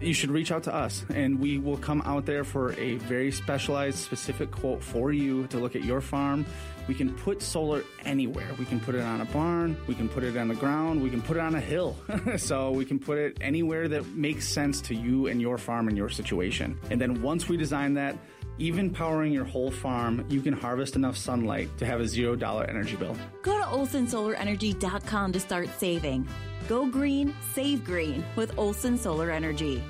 you 0.00 0.14
should 0.14 0.30
reach 0.30 0.52
out 0.52 0.62
to 0.64 0.74
us 0.74 1.04
and 1.14 1.38
we 1.40 1.58
will 1.58 1.76
come 1.76 2.02
out 2.02 2.26
there 2.26 2.44
for 2.44 2.72
a 2.74 2.96
very 2.96 3.30
specialized, 3.30 3.98
specific 3.98 4.50
quote 4.50 4.82
for 4.82 5.12
you 5.12 5.46
to 5.48 5.58
look 5.58 5.76
at 5.76 5.84
your 5.84 6.00
farm. 6.00 6.46
We 6.86 6.94
can 6.94 7.12
put 7.14 7.42
solar 7.42 7.84
anywhere. 8.04 8.48
We 8.58 8.64
can 8.64 8.80
put 8.80 8.94
it 8.94 9.02
on 9.02 9.20
a 9.20 9.26
barn, 9.26 9.76
we 9.86 9.94
can 9.94 10.08
put 10.08 10.24
it 10.24 10.36
on 10.36 10.48
the 10.48 10.54
ground, 10.54 11.02
we 11.02 11.10
can 11.10 11.20
put 11.20 11.36
it 11.36 11.40
on 11.40 11.54
a 11.54 11.60
hill. 11.60 11.96
so 12.38 12.70
we 12.70 12.84
can 12.84 12.98
put 12.98 13.18
it 13.18 13.36
anywhere 13.40 13.88
that 13.88 14.06
makes 14.14 14.48
sense 14.48 14.80
to 14.82 14.94
you 14.94 15.26
and 15.26 15.40
your 15.40 15.58
farm 15.58 15.88
and 15.88 15.96
your 15.96 16.08
situation. 16.08 16.78
And 16.90 17.00
then 17.00 17.20
once 17.20 17.48
we 17.48 17.56
design 17.56 17.94
that, 17.94 18.16
even 18.58 18.90
powering 18.90 19.32
your 19.32 19.44
whole 19.44 19.70
farm, 19.70 20.24
you 20.28 20.40
can 20.40 20.52
harvest 20.52 20.96
enough 20.96 21.16
sunlight 21.16 21.76
to 21.78 21.86
have 21.86 22.00
a 22.00 22.04
$0 22.04 22.68
energy 22.68 22.96
bill. 22.96 23.16
Go 23.42 23.56
to 23.58 23.64
olsonsolarenergy.com 23.64 25.32
to 25.32 25.40
start 25.40 25.68
saving. 25.78 26.26
Go 26.68 26.86
green, 26.86 27.34
save 27.54 27.82
green 27.82 28.22
with 28.36 28.56
Olson 28.58 28.98
Solar 28.98 29.30
Energy. 29.30 29.82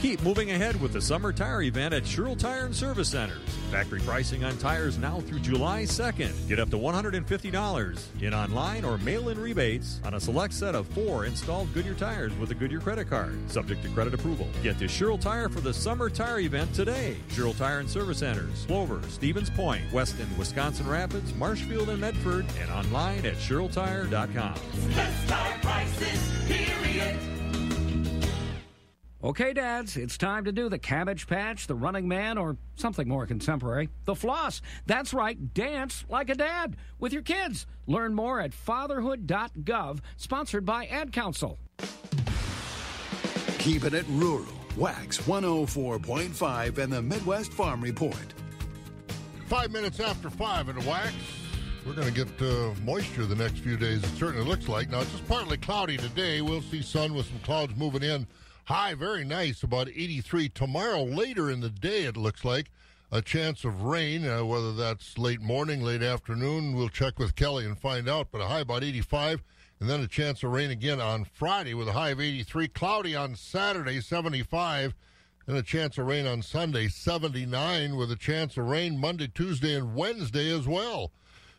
Keep 0.00 0.22
moving 0.22 0.50
ahead 0.50 0.78
with 0.82 0.92
the 0.92 1.00
summer 1.00 1.32
tire 1.32 1.62
event 1.62 1.94
at 1.94 2.04
Sherrill 2.04 2.36
Tire 2.36 2.66
and 2.66 2.74
Service 2.74 3.08
Centers. 3.08 3.38
Factory 3.74 3.98
pricing 4.02 4.44
on 4.44 4.56
tires 4.58 4.98
now 4.98 5.18
through 5.22 5.40
July 5.40 5.82
2nd. 5.82 6.46
Get 6.46 6.60
up 6.60 6.70
to 6.70 6.76
$150 6.76 8.22
in 8.22 8.32
online 8.32 8.84
or 8.84 8.98
mail 8.98 9.30
in 9.30 9.40
rebates 9.40 10.00
on 10.04 10.14
a 10.14 10.20
select 10.20 10.54
set 10.54 10.76
of 10.76 10.86
four 10.86 11.24
installed 11.24 11.74
Goodyear 11.74 11.94
tires 11.94 12.32
with 12.36 12.52
a 12.52 12.54
Goodyear 12.54 12.78
credit 12.78 13.10
card, 13.10 13.36
subject 13.50 13.82
to 13.82 13.88
credit 13.88 14.14
approval. 14.14 14.46
Get 14.62 14.78
to 14.78 14.86
Sherrill 14.86 15.18
Tire 15.18 15.48
for 15.48 15.60
the 15.60 15.74
summer 15.74 16.08
tire 16.08 16.38
event 16.38 16.72
today. 16.72 17.16
Sherrill 17.30 17.54
Tire 17.54 17.80
and 17.80 17.90
Service 17.90 18.18
Centers, 18.18 18.64
Plover, 18.66 19.02
Stevens 19.08 19.50
Point, 19.50 19.82
Weston, 19.92 20.28
Wisconsin 20.38 20.86
Rapids, 20.86 21.34
Marshfield, 21.34 21.88
and 21.88 22.00
Medford, 22.00 22.46
and 22.60 22.70
online 22.70 23.26
at 23.26 23.34
SherrillTire.com. 23.34 24.54
Best 24.94 25.28
tire 25.28 25.58
prices, 25.58 26.30
period. 26.46 27.33
Okay, 29.24 29.54
dads, 29.54 29.96
it's 29.96 30.18
time 30.18 30.44
to 30.44 30.52
do 30.52 30.68
the 30.68 30.78
Cabbage 30.78 31.26
Patch, 31.26 31.66
the 31.66 31.74
Running 31.74 32.06
Man, 32.06 32.36
or 32.36 32.58
something 32.76 33.08
more 33.08 33.24
contemporary. 33.24 33.88
The 34.04 34.14
Floss. 34.14 34.60
That's 34.84 35.14
right, 35.14 35.54
dance 35.54 36.04
like 36.10 36.28
a 36.28 36.34
dad 36.34 36.76
with 36.98 37.14
your 37.14 37.22
kids. 37.22 37.66
Learn 37.86 38.12
more 38.12 38.38
at 38.38 38.52
fatherhood.gov, 38.52 40.00
sponsored 40.18 40.66
by 40.66 40.84
Ad 40.84 41.10
Council. 41.10 41.58
Keeping 43.58 43.94
it 43.94 44.04
rural. 44.10 44.44
Wax 44.76 45.16
104.5 45.22 46.76
and 46.76 46.92
the 46.92 47.00
Midwest 47.00 47.54
Farm 47.54 47.80
Report. 47.80 48.34
Five 49.46 49.70
minutes 49.70 50.00
after 50.00 50.28
five 50.28 50.68
in 50.68 50.78
the 50.78 50.86
Wax. 50.86 51.14
We're 51.86 51.94
going 51.94 52.12
to 52.12 52.24
get 52.24 52.42
uh, 52.42 52.74
moisture 52.84 53.24
the 53.24 53.36
next 53.36 53.60
few 53.60 53.78
days. 53.78 54.04
It 54.04 54.18
certainly 54.18 54.46
looks 54.46 54.68
like. 54.68 54.90
Now, 54.90 55.00
it's 55.00 55.12
just 55.12 55.26
partly 55.28 55.56
cloudy 55.56 55.96
today. 55.96 56.42
We'll 56.42 56.60
see 56.60 56.82
sun 56.82 57.14
with 57.14 57.24
some 57.24 57.38
clouds 57.38 57.74
moving 57.74 58.02
in. 58.02 58.26
High, 58.64 58.94
very 58.94 59.24
nice, 59.24 59.62
about 59.62 59.88
83. 59.88 60.48
Tomorrow, 60.48 61.04
later 61.04 61.50
in 61.50 61.60
the 61.60 61.68
day, 61.68 62.04
it 62.04 62.16
looks 62.16 62.46
like 62.46 62.70
a 63.12 63.20
chance 63.20 63.62
of 63.62 63.82
rain, 63.82 64.26
uh, 64.26 64.42
whether 64.42 64.72
that's 64.72 65.18
late 65.18 65.42
morning, 65.42 65.82
late 65.82 66.02
afternoon. 66.02 66.74
We'll 66.74 66.88
check 66.88 67.18
with 67.18 67.36
Kelly 67.36 67.66
and 67.66 67.78
find 67.78 68.08
out, 68.08 68.28
but 68.32 68.40
a 68.40 68.46
high 68.46 68.60
about 68.60 68.82
85. 68.82 69.42
And 69.80 69.90
then 69.90 70.00
a 70.00 70.06
chance 70.06 70.42
of 70.42 70.52
rain 70.52 70.70
again 70.70 70.98
on 70.98 71.26
Friday 71.26 71.74
with 71.74 71.88
a 71.88 71.92
high 71.92 72.10
of 72.10 72.20
83. 72.20 72.68
Cloudy 72.68 73.14
on 73.14 73.36
Saturday, 73.36 74.00
75. 74.00 74.94
And 75.46 75.58
a 75.58 75.62
chance 75.62 75.98
of 75.98 76.06
rain 76.06 76.26
on 76.26 76.40
Sunday, 76.40 76.88
79, 76.88 77.96
with 77.96 78.10
a 78.10 78.16
chance 78.16 78.56
of 78.56 78.66
rain 78.66 78.98
Monday, 78.98 79.28
Tuesday, 79.28 79.74
and 79.74 79.94
Wednesday 79.94 80.50
as 80.50 80.66
well. 80.66 81.12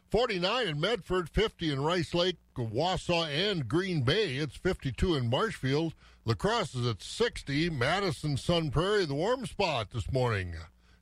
49 0.09 0.67
in 0.67 0.79
Medford, 0.79 1.29
50 1.29 1.71
in 1.71 1.81
Rice 1.81 2.15
Lake, 2.15 2.37
Wausau, 2.57 3.27
and 3.27 3.67
Green 3.67 4.01
Bay. 4.01 4.37
It's 4.37 4.55
52 4.55 5.15
in 5.15 5.29
Marshfield. 5.29 5.93
La 6.27 6.33
Crosse 6.33 6.73
is 6.73 6.87
at 6.87 7.03
60. 7.03 7.69
Madison, 7.69 8.35
Sun 8.35 8.71
Prairie, 8.71 9.05
the 9.05 9.13
warm 9.13 9.45
spot 9.45 9.91
this 9.91 10.11
morning. 10.11 10.55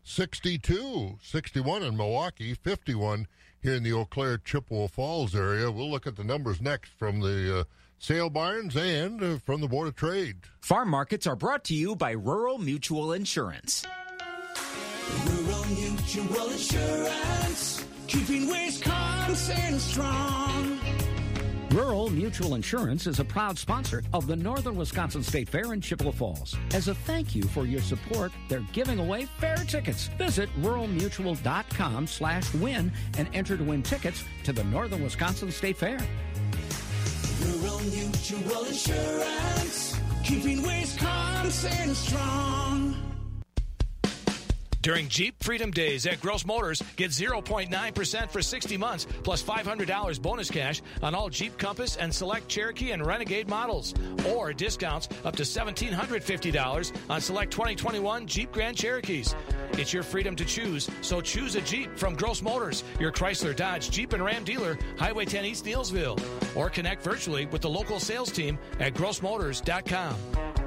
62. 0.03 1.17
61 1.23 1.81
in 1.83 1.95
Milwaukee, 1.95 2.53
51 2.53 3.27
here 3.61 3.75
in 3.75 3.83
the 3.83 3.93
Eau 3.93 4.03
Claire, 4.03 4.37
Chippewa 4.37 4.87
Falls 4.87 5.33
area. 5.33 5.71
We'll 5.71 5.89
look 5.89 6.05
at 6.05 6.17
the 6.17 6.25
numbers 6.25 6.59
next 6.59 6.91
from 6.99 7.21
the 7.21 7.61
uh, 7.61 7.63
sale 7.99 8.29
barns 8.29 8.75
and 8.75 9.23
uh, 9.23 9.37
from 9.37 9.61
the 9.61 9.69
Board 9.69 9.87
of 9.87 9.95
Trade. 9.95 10.39
Farm 10.59 10.89
markets 10.89 11.25
are 11.25 11.37
brought 11.37 11.63
to 11.65 11.73
you 11.73 11.95
by 11.95 12.11
Rural 12.11 12.57
Mutual 12.57 13.13
Insurance. 13.13 13.85
Rural 15.25 15.65
Mutual 15.67 16.49
Insurance, 16.49 17.85
keeping 18.07 18.49
Wisconsin 18.49 19.79
strong. 19.79 20.82
Rural 21.73 22.11
Mutual 22.11 22.53
Insurance 22.53 23.07
is 23.07 23.19
a 23.19 23.25
proud 23.25 23.57
sponsor 23.57 24.03
of 24.13 24.27
the 24.27 24.35
Northern 24.35 24.75
Wisconsin 24.75 25.23
State 25.23 25.49
Fair 25.49 25.73
in 25.73 25.81
Chippewa 25.81 26.11
Falls. 26.11 26.55
As 26.71 26.87
a 26.87 26.93
thank 26.93 27.33
you 27.33 27.41
for 27.41 27.65
your 27.65 27.81
support, 27.81 28.31
they're 28.47 28.63
giving 28.73 28.99
away 28.99 29.25
fair 29.39 29.55
tickets. 29.55 30.07
Visit 30.19 30.49
ruralmutual.com 30.61 32.05
slash 32.05 32.53
win 32.53 32.93
and 33.17 33.27
enter 33.33 33.57
to 33.57 33.63
win 33.63 33.81
tickets 33.81 34.23
to 34.43 34.53
the 34.53 34.63
Northern 34.65 35.01
Wisconsin 35.01 35.49
State 35.49 35.77
Fair. 35.77 35.97
Rural 37.41 37.79
Mutual 37.79 38.65
Insurance, 38.65 39.99
keeping 40.23 40.61
Wisconsin 40.61 41.95
strong. 41.95 43.12
During 44.83 45.07
Jeep 45.07 45.41
Freedom 45.41 45.71
Days 45.71 46.05
at 46.05 46.19
Gross 46.19 46.45
Motors, 46.45 46.83
get 46.97 47.09
0.9% 47.09 48.29
for 48.29 48.41
60 48.41 48.75
months 48.75 49.07
plus 49.23 49.41
$500 49.41 50.21
bonus 50.21 50.51
cash 50.51 50.81
on 51.01 51.15
all 51.15 51.29
Jeep 51.29 51.57
Compass 51.57 51.95
and 51.95 52.13
select 52.13 52.49
Cherokee 52.49 52.91
and 52.91 53.05
Renegade 53.05 53.47
models. 53.47 53.93
Or 54.27 54.51
discounts 54.51 55.07
up 55.23 55.37
to 55.37 55.43
$1,750 55.43 56.91
on 57.09 57.21
select 57.21 57.53
2021 57.53 58.27
Jeep 58.27 58.51
Grand 58.51 58.75
Cherokees. 58.75 59.33
It's 59.71 59.93
your 59.93 60.03
freedom 60.03 60.35
to 60.35 60.43
choose, 60.43 60.89
so 60.99 61.21
choose 61.21 61.55
a 61.55 61.61
Jeep 61.61 61.97
from 61.97 62.13
Gross 62.13 62.41
Motors, 62.41 62.83
your 62.99 63.13
Chrysler, 63.13 63.55
Dodge, 63.55 63.89
Jeep, 63.89 64.11
and 64.11 64.23
Ram 64.23 64.43
dealer, 64.43 64.77
Highway 64.99 65.23
10 65.23 65.45
East 65.45 65.63
Neillsville. 65.63 66.21
Or 66.57 66.69
connect 66.69 67.03
virtually 67.03 67.45
with 67.45 67.61
the 67.61 67.69
local 67.69 68.01
sales 68.01 68.33
team 68.33 68.59
at 68.81 68.93
grossmotors.com. 68.95 70.62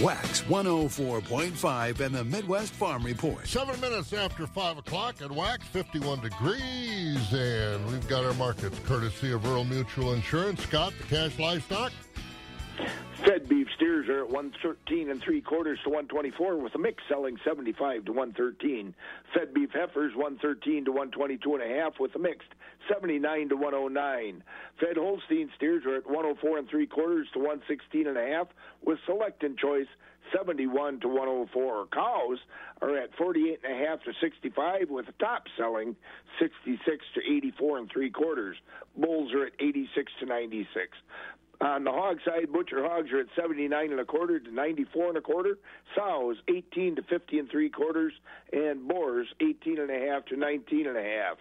Wax 0.00 0.42
104.5 0.42 2.00
and 2.00 2.14
the 2.14 2.22
Midwest 2.22 2.74
Farm 2.74 3.02
Report. 3.02 3.46
Seven 3.46 3.80
minutes 3.80 4.12
after 4.12 4.46
5 4.46 4.76
o'clock 4.76 5.22
at 5.22 5.32
Wax, 5.32 5.66
51 5.68 6.20
degrees, 6.20 7.32
and 7.32 7.86
we've 7.86 8.06
got 8.06 8.22
our 8.22 8.34
markets 8.34 8.78
courtesy 8.84 9.32
of 9.32 9.46
Rural 9.46 9.64
Mutual 9.64 10.12
Insurance. 10.12 10.62
Scott, 10.64 10.92
the 10.98 11.04
cash 11.04 11.38
livestock. 11.38 11.92
Fed 13.24 13.48
beef 13.48 13.68
steers 13.74 14.06
are 14.10 14.24
at 14.24 14.30
113 14.30 15.08
and 15.08 15.22
three 15.22 15.40
quarters 15.40 15.78
to 15.84 15.88
124, 15.88 16.58
with 16.58 16.74
a 16.74 16.78
mix 16.78 17.02
selling 17.08 17.38
75 17.42 18.04
to 18.04 18.12
113. 18.12 18.94
Fed 19.32 19.54
beef 19.54 19.70
heifers 19.72 20.14
113 20.14 20.84
to 20.84 20.90
122 20.90 21.54
and 21.54 21.62
a 21.62 21.80
half, 21.80 21.98
with 21.98 22.14
a 22.14 22.18
mixed 22.18 22.48
79 22.92 23.48
to 23.50 23.56
109. 23.56 24.42
Fed 24.80 24.96
Holstein 24.96 25.50
steers 25.56 25.84
are 25.86 25.96
at 25.96 26.06
104 26.06 26.58
and 26.58 26.68
three 26.68 26.86
quarters 26.86 27.28
to 27.32 27.38
116 27.38 28.06
and 28.06 28.16
a 28.16 28.26
half, 28.26 28.48
with 28.84 28.98
select 29.06 29.42
and 29.42 29.58
choice 29.58 29.86
71 30.36 31.00
to 31.00 31.08
104. 31.08 31.86
Cows 31.92 32.38
are 32.82 32.96
at 32.96 33.14
48 33.16 33.60
and 33.64 33.72
a 33.72 33.86
half 33.86 34.02
to 34.04 34.12
65, 34.20 34.90
with 34.90 35.06
top 35.18 35.44
selling 35.56 35.96
66 36.40 37.04
to 37.14 37.20
84 37.20 37.78
and 37.78 37.90
three 37.90 38.10
quarters. 38.10 38.56
Bulls 38.96 39.32
are 39.32 39.46
at 39.46 39.52
86 39.58 40.12
to 40.20 40.26
96. 40.26 40.88
On 41.60 41.84
the 41.84 41.90
hog 41.90 42.18
side, 42.22 42.52
butcher 42.52 42.82
hogs 42.86 43.10
are 43.12 43.20
at 43.20 43.28
79 43.34 43.90
and 43.90 44.00
a 44.00 44.04
quarter 44.04 44.38
to 44.38 44.50
94 44.50 45.08
and 45.08 45.16
a 45.16 45.20
quarter. 45.22 45.58
Sows 45.94 46.36
18 46.48 46.96
to 46.96 47.02
50 47.02 47.38
and 47.38 47.50
three 47.50 47.70
quarters, 47.70 48.12
and 48.52 48.86
boars 48.86 49.26
18 49.40 49.78
and 49.78 49.90
a 49.90 50.10
half 50.10 50.26
to 50.26 50.36
19 50.36 50.86
and 50.86 50.98
a 50.98 51.02
half. 51.02 51.38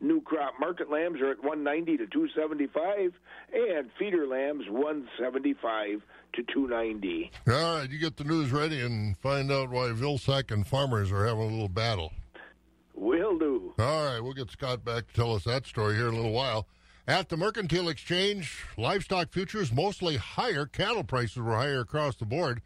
New 0.00 0.20
crop 0.20 0.54
market 0.60 0.90
lambs 0.90 1.20
are 1.20 1.30
at 1.30 1.42
190 1.42 1.96
to 1.96 2.06
275, 2.06 3.12
and 3.52 3.90
feeder 3.98 4.26
lambs 4.26 4.64
175 4.68 6.02
to 6.34 6.42
290. 6.52 7.30
All 7.48 7.78
right, 7.78 7.90
you 7.90 7.98
get 7.98 8.16
the 8.16 8.24
news 8.24 8.50
ready 8.50 8.82
and 8.82 9.16
find 9.18 9.50
out 9.50 9.70
why 9.70 9.88
Vilsack 9.88 10.50
and 10.50 10.66
farmers 10.66 11.10
are 11.10 11.24
having 11.24 11.44
a 11.44 11.46
little 11.46 11.68
battle. 11.68 12.12
Will 12.94 13.38
do. 13.38 13.74
All 13.78 14.04
right, 14.04 14.20
we'll 14.20 14.34
get 14.34 14.50
Scott 14.50 14.84
back 14.84 15.08
to 15.08 15.14
tell 15.14 15.34
us 15.34 15.44
that 15.44 15.66
story 15.66 15.94
here 15.94 16.08
in 16.08 16.14
a 16.14 16.16
little 16.16 16.32
while. 16.32 16.66
At 17.08 17.28
the 17.28 17.36
Mercantile 17.36 17.88
Exchange, 17.88 18.64
livestock 18.76 19.32
futures 19.32 19.72
mostly 19.72 20.16
higher. 20.16 20.66
Cattle 20.66 21.04
prices 21.04 21.36
were 21.36 21.54
higher 21.54 21.80
across 21.80 22.16
the 22.16 22.26
board. 22.26 22.62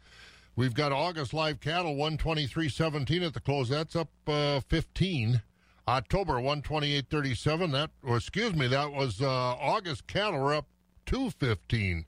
We've 0.55 0.73
got 0.73 0.91
August 0.91 1.33
live 1.33 1.61
cattle 1.61 1.95
123.17 1.95 3.25
at 3.25 3.33
the 3.33 3.39
close. 3.39 3.69
That's 3.69 3.95
up 3.95 4.09
uh, 4.27 4.59
15. 4.61 5.41
October 5.87 6.33
128.37. 6.33 7.71
That, 7.71 7.89
or 8.03 8.17
excuse 8.17 8.53
me, 8.55 8.67
that 8.67 8.91
was 8.91 9.21
uh, 9.21 9.27
August 9.27 10.05
cattle 10.07 10.39
were 10.39 10.53
up 10.53 10.67
215. 11.05 12.05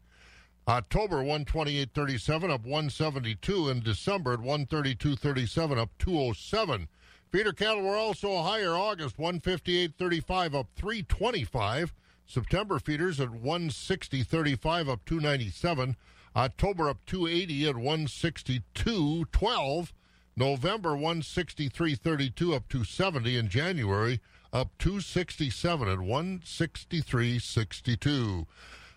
October 0.67 1.17
128.37 1.17 2.49
up 2.49 2.63
172. 2.63 3.69
In 3.69 3.81
December 3.81 4.33
at 4.33 4.39
132.37 4.39 5.77
up 5.77 5.91
207. 5.99 6.87
Feeder 7.31 7.51
cattle 7.51 7.83
were 7.83 7.97
also 7.97 8.41
higher. 8.43 8.75
August 8.75 9.17
158.35 9.17 10.55
up 10.55 10.69
325. 10.75 11.93
September 12.25 12.79
feeders 12.79 13.19
at 13.19 13.27
160.35 13.29 14.89
up 14.89 15.03
297. 15.05 15.97
October 16.35 16.89
up 16.89 16.97
280 17.05 17.67
at 17.67 17.75
162.12. 17.75 19.91
November 20.35 20.91
163.32 20.91 22.55
up 22.55 22.67
to 22.69 22.83
70 22.83 23.37
In 23.37 23.49
January 23.49 24.19
up 24.51 24.71
267 24.79 25.87
at 25.87 25.99
163.62. 25.99 28.47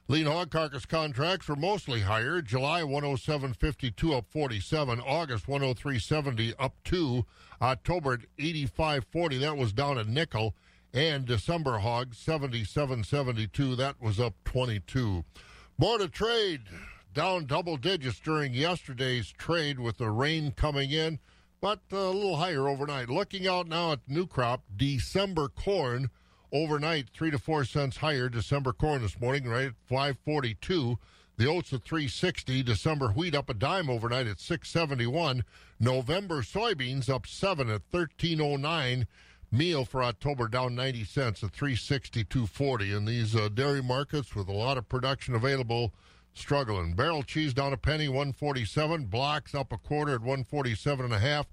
Lean 0.09 0.27
hog 0.27 0.51
carcass 0.51 0.87
contracts 0.87 1.49
were 1.49 1.57
mostly 1.57 2.03
higher. 2.03 2.41
July 2.41 2.83
107.52 2.83 4.17
up 4.17 4.27
47. 4.31 5.01
August 5.01 5.47
103.70 5.47 6.55
up 6.59 6.75
2. 6.85 7.25
October 7.61 8.13
at 8.13 8.21
85.40. 8.39 9.41
That 9.41 9.57
was 9.57 9.73
down 9.73 9.99
a 9.99 10.05
nickel. 10.05 10.55
And 10.95 11.27
December 11.27 11.79
hogs 11.79 12.23
77.72. 12.25 13.77
That 13.77 14.01
was 14.01 14.21
up 14.21 14.35
22. 14.45 15.25
Board 15.79 16.01
of 16.01 16.13
Trade 16.13 16.63
down 17.17 17.47
double 17.47 17.79
digits 17.79 18.21
during 18.21 18.53
yesterday's 18.53 19.33
trade 19.33 19.81
with 19.81 19.97
the 19.97 20.11
rain 20.11 20.53
coming 20.53 20.91
in, 20.91 21.19
but 21.63 21.81
a 21.91 21.97
little 21.97 22.37
higher 22.37 22.69
overnight. 22.69 23.09
Looking 23.09 23.49
out 23.49 23.67
now 23.67 23.93
at 23.93 24.01
new 24.07 24.27
crop, 24.27 24.65
December 24.77 25.49
corn 25.49 26.11
overnight 26.53 27.09
three 27.15 27.31
to 27.31 27.39
four 27.39 27.65
cents 27.65 27.97
higher. 27.97 28.29
December 28.29 28.75
corn 28.75 29.01
this 29.01 29.19
morning, 29.19 29.49
right 29.49 29.69
at 29.69 29.75
542. 29.89 30.99
The 31.39 31.47
oats 31.47 31.73
at 31.73 31.85
360. 31.85 32.63
December 32.63 33.09
wheat 33.09 33.35
up 33.35 33.49
a 33.49 33.55
dime 33.55 33.89
overnight 33.89 34.27
at 34.27 34.39
671. 34.39 35.43
November 35.81 36.43
soybeans 36.43 37.09
up 37.09 37.27
seven 37.27 37.69
at 37.69 37.81
1309. 37.91 39.07
Meal 39.51 39.87
for 39.87 40.05
October 40.05 40.49
down 40.49 40.75
90 40.75 41.05
cents 41.05 41.43
at 41.43 41.53
362.40. 41.53 42.95
And 42.95 43.09
these 43.09 43.35
uh, 43.35 43.49
dairy 43.49 43.83
markets 43.83 44.35
with 44.35 44.49
a 44.49 44.53
lot 44.53 44.77
of 44.77 44.87
production 44.87 45.35
available 45.35 45.95
struggling. 46.39 46.95
Barrel 46.95 47.23
cheese 47.23 47.55
down 47.55 47.73
a 47.73 47.77
penny, 47.77 48.09
147. 48.09 49.07
Blocks 49.07 49.55
up 49.55 49.73
a 49.73 49.79
quarter 49.79 50.15
at 50.15 50.21
147 50.21 51.05
and 51.05 51.15
a 51.15 51.19
half. 51.19 51.47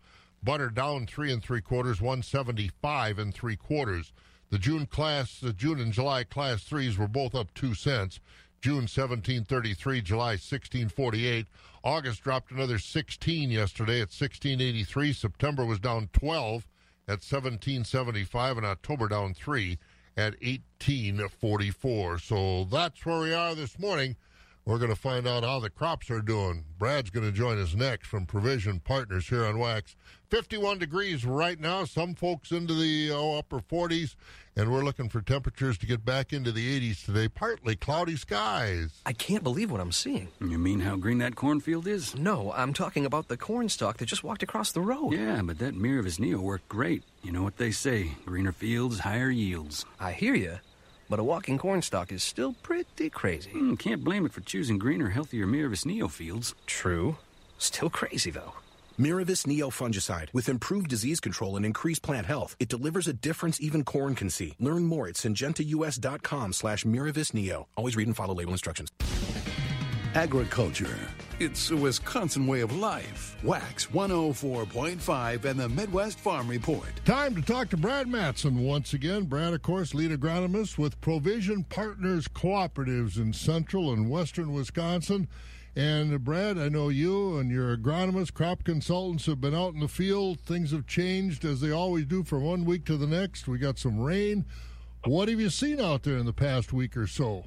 Butter 0.44 0.70
down 0.70 1.06
three 1.08 1.32
and 1.32 1.42
three 1.42 1.62
quarters, 1.62 2.02
175 2.02 3.18
and 3.18 3.34
three 3.34 3.56
quarters. 3.56 4.12
The 4.50 4.60
June 4.60 4.86
class, 4.86 5.40
the 5.40 5.54
June 5.54 5.80
and 5.80 5.94
July 5.94 6.24
class 6.24 6.64
threes 6.64 6.98
were 6.98 7.08
both 7.08 7.34
up 7.34 7.54
two 7.54 7.74
cents. 7.74 8.20
June 8.62 8.88
1733, 8.88 10.02
July 10.02 10.32
1648. 10.32 11.48
August 11.84 12.24
dropped 12.24 12.52
another 12.52 12.78
16 12.78 13.52
yesterday 13.52 13.96
at 13.96 14.12
1683. 14.12 15.12
September 15.12 15.66
was 15.66 15.80
down 15.80 16.10
12 16.14 16.68
at 17.08 17.20
1775, 17.20 18.58
and 18.58 18.66
October 18.66 19.08
down 19.10 19.34
three 19.34 19.78
at 20.16 20.34
1844. 20.42 22.20
So 22.20 22.66
that's 22.66 23.06
where 23.06 23.20
we 23.20 23.34
are 23.34 23.56
this 23.56 23.78
morning. 23.80 24.16
We're 24.66 24.78
going 24.78 24.92
to 24.92 24.96
find 24.96 25.28
out 25.28 25.44
how 25.44 25.60
the 25.60 25.70
crops 25.70 26.10
are 26.10 26.22
doing. 26.22 26.64
Brad's 26.80 27.10
going 27.10 27.26
to 27.26 27.34
join 27.34 27.60
us 27.60 27.76
next 27.76 28.08
from 28.08 28.26
Provision 28.26 28.80
Partners 28.80 29.28
here 29.28 29.46
on 29.46 29.60
Wax. 29.60 29.98
51 30.30 30.80
degrees 30.80 31.26
right 31.26 31.60
now. 31.60 31.84
Some 31.84 32.16
folks 32.16 32.50
into 32.50 32.74
the 32.74 33.12
oh, 33.12 33.38
upper 33.38 33.60
40s, 33.60 34.16
and 34.56 34.72
we're 34.72 34.86
looking 34.86 35.10
for 35.10 35.22
temperatures 35.22 35.78
to 35.80 35.86
get 35.86 36.06
back 36.06 36.32
into 36.32 36.54
the 36.54 36.80
80s 36.80 37.06
today. 37.06 37.28
Partly 37.28 37.76
cloudy 37.76 38.16
skies. 38.16 39.02
I 39.06 39.12
can't 39.12 39.44
believe 39.44 39.70
what 39.70 39.82
I'm 39.82 39.92
seeing. 39.92 40.30
You 40.40 40.58
mean 40.58 40.80
how 40.80 40.96
green 40.96 41.18
that 41.18 41.36
cornfield 41.36 41.86
is? 41.86 42.16
No, 42.16 42.54
I'm 42.56 42.72
talking 42.72 43.06
about 43.06 43.28
the 43.28 43.36
corn 43.36 43.68
stalk 43.68 43.98
that 43.98 44.06
just 44.06 44.24
walked 44.24 44.44
across 44.44 44.72
the 44.72 44.82
road. 44.82 45.12
Yeah, 45.12 45.42
but 45.44 45.60
that 45.60 45.76
Miravis 45.76 46.22
Neo 46.22 46.40
worked 46.40 46.70
great. 46.70 47.04
You 47.22 47.34
know 47.34 47.44
what 47.44 47.58
they 47.58 47.72
say 47.72 48.12
greener 48.26 48.54
fields, 48.54 49.00
higher 49.00 49.30
yields. 49.30 49.86
I 50.00 50.14
hear 50.14 50.36
you. 50.36 50.60
But 51.14 51.20
a 51.20 51.24
walking 51.24 51.60
corn 51.60 51.84
stalk 51.84 52.12
is 52.12 52.24
still 52.24 52.56
pretty 52.64 53.08
crazy. 53.12 53.52
Mm, 53.52 53.78
can't 53.78 54.04
blame 54.04 54.26
it 54.26 54.34
for 54.34 54.42
choosing 54.42 54.80
greener, 54.80 55.10
healthier 55.10 55.46
Miravis 55.46 55.86
Neo 55.86 56.08
fields. 56.08 56.56
True. 56.66 57.18
Still 57.60 57.92
crazy, 57.92 58.32
though. 58.32 58.54
Miravis 59.00 59.46
Neo 59.46 59.70
fungicide 59.70 60.34
with 60.34 60.50
improved 60.50 60.88
disease 60.88 61.20
control 61.20 61.56
and 61.56 61.68
increased 61.68 62.02
plant 62.02 62.26
health. 62.26 62.56
It 62.60 62.68
delivers 62.68 63.08
a 63.08 63.14
difference 63.14 63.62
even 63.62 63.84
corn 63.84 64.16
can 64.16 64.32
see. 64.32 64.56
Learn 64.60 64.86
more 64.86 65.08
at 65.08 65.14
syngentaus.com 65.14 66.52
slash 66.52 66.84
Miravis 66.84 67.32
Neo. 67.32 67.68
Always 67.78 67.96
read 67.96 68.08
and 68.08 68.16
follow 68.16 68.34
label 68.34 68.54
instructions. 68.54 68.90
Agriculture. 70.16 70.96
It's 71.40 71.72
a 71.72 71.76
Wisconsin 71.76 72.46
way 72.46 72.62
of 72.62 72.76
life. 72.76 73.36
Wax 73.44 73.88
104.5 73.88 75.46
and 75.46 75.60
the 75.60 75.68
Midwest 75.68 76.20
Farm 76.20 76.48
Report. 76.48 76.88
Time 77.04 77.34
to 77.34 77.42
talk 77.42 77.70
to 77.70 77.78
Brad 77.78 78.08
Matson 78.08 78.60
once 78.60 78.94
again. 78.94 79.24
Brad, 79.24 79.54
of 79.54 79.64
course, 79.64 79.96
lead 79.96 80.12
agronomist 80.12 80.78
with 80.78 81.02
Provision 81.02 81.64
Partners 81.64 82.28
Cooperatives 82.28 83.18
in 83.18 83.34
central 83.34 83.92
and 83.92 84.08
western 84.08 84.54
Wisconsin. 84.54 85.28
And 85.76 86.14
uh, 86.14 86.20
Brad, 86.20 86.60
I 86.60 86.70
know 86.70 86.90
you 86.90 87.40
and 87.40 87.50
your 87.50 87.76
agronomist, 87.76 88.36
crop 88.36 88.64
consultants 88.64 89.26
have 89.26 89.42
been 89.42 89.56
out 89.56 89.74
in 89.74 89.80
the 89.80 89.88
field. 89.88 90.40
Things 90.42 90.70
have 90.70 90.86
changed 90.86 91.44
as 91.44 91.60
they 91.60 91.72
always 91.72 92.06
do 92.06 92.24
from 92.24 92.44
one 92.44 92.66
week 92.66 92.86
to 92.86 92.98
the 92.98 93.08
next. 93.08 93.48
We 93.48 93.58
got 93.58 93.80
some 93.80 94.00
rain. 94.00 94.46
What 95.06 95.28
have 95.28 95.40
you 95.40 95.50
seen 95.50 95.82
out 95.82 96.04
there 96.04 96.18
in 96.18 96.28
the 96.28 96.34
past 96.34 96.72
week 96.72 96.96
or 96.96 97.08
so? 97.08 97.46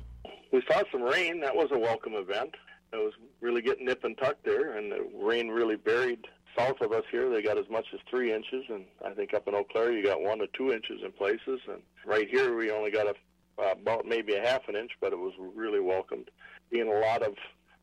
We 0.53 0.63
saw 0.71 0.83
some 0.93 1.03
rain. 1.03 1.41
That 1.41 1.55
was 1.55 1.69
a 1.73 1.79
welcome 1.79 2.15
event. 2.15 2.55
It 2.93 2.97
was 2.97 3.13
really 3.41 3.63
getting 3.63 3.87
nip 3.87 4.05
and 4.05 4.17
tuck 4.17 4.37
there, 4.45 4.79
and 4.79 4.91
the 4.93 5.09
rain 5.15 5.49
really 5.49 5.77
buried 5.77 6.27
south 6.57 6.81
of 6.81 6.93
us 6.93 7.05
here. 7.11 7.29
They 7.29 7.43
got 7.43 7.59
as 7.59 7.69
much 7.69 7.87
as 7.93 8.01
three 8.09 8.33
inches, 8.33 8.65
and 8.69 8.85
I 9.05 9.11
think 9.11 9.35
up 9.35 9.49
in 9.49 9.55
Eau 9.55 9.65
Claire 9.65 9.93
you 9.93 10.05
got 10.05 10.23
one 10.23 10.39
to 10.39 10.47
two 10.57 10.73
inches 10.73 11.01
in 11.05 11.13
places. 11.13 11.61
And 11.69 11.83
right 12.07 12.29
here 12.31 12.57
we 12.57 12.71
only 12.71 12.91
got 12.91 13.07
a 13.07 13.15
uh, 13.59 13.73
about 13.73 14.07
maybe 14.07 14.35
a 14.35 14.41
half 14.41 14.69
an 14.69 14.77
inch, 14.77 14.93
but 15.01 15.13
it 15.13 15.19
was 15.19 15.33
really 15.55 15.81
welcomed. 15.81 16.31
Being 16.71 16.89
a 16.89 17.01
lot 17.01 17.23
of 17.23 17.35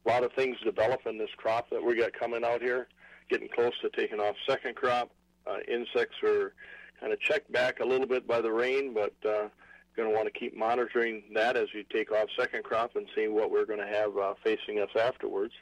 a 0.05 0.09
lot 0.09 0.23
of 0.23 0.31
things 0.33 0.57
developing 0.63 1.17
this 1.17 1.29
crop 1.37 1.69
that 1.69 1.83
we 1.83 1.95
got 1.95 2.13
coming 2.13 2.43
out 2.43 2.61
here, 2.61 2.87
getting 3.29 3.47
close 3.47 3.73
to 3.81 3.89
taking 3.89 4.19
off 4.19 4.35
second 4.47 4.75
crop. 4.75 5.11
Uh, 5.47 5.57
insects 5.67 6.15
are 6.23 6.53
kind 6.99 7.11
of 7.11 7.19
checked 7.19 7.51
back 7.51 7.79
a 7.79 7.85
little 7.85 8.07
bit 8.07 8.27
by 8.27 8.41
the 8.41 8.51
rain, 8.51 8.93
but 8.93 9.13
uh, 9.27 9.47
going 9.95 10.09
to 10.09 10.15
want 10.15 10.31
to 10.31 10.39
keep 10.39 10.55
monitoring 10.55 11.23
that 11.33 11.55
as 11.55 11.67
we 11.73 11.85
take 11.91 12.11
off 12.11 12.27
second 12.37 12.63
crop 12.63 12.95
and 12.95 13.05
see 13.15 13.27
what 13.27 13.51
we're 13.51 13.65
going 13.65 13.79
to 13.79 13.87
have 13.87 14.17
uh, 14.17 14.33
facing 14.43 14.79
us 14.79 14.89
afterwards. 14.99 15.53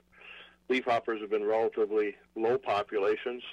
Leafhoppers 0.69 1.19
have 1.19 1.29
been 1.29 1.43
relatively 1.43 2.15
low 2.35 2.57
populations, 2.57 3.43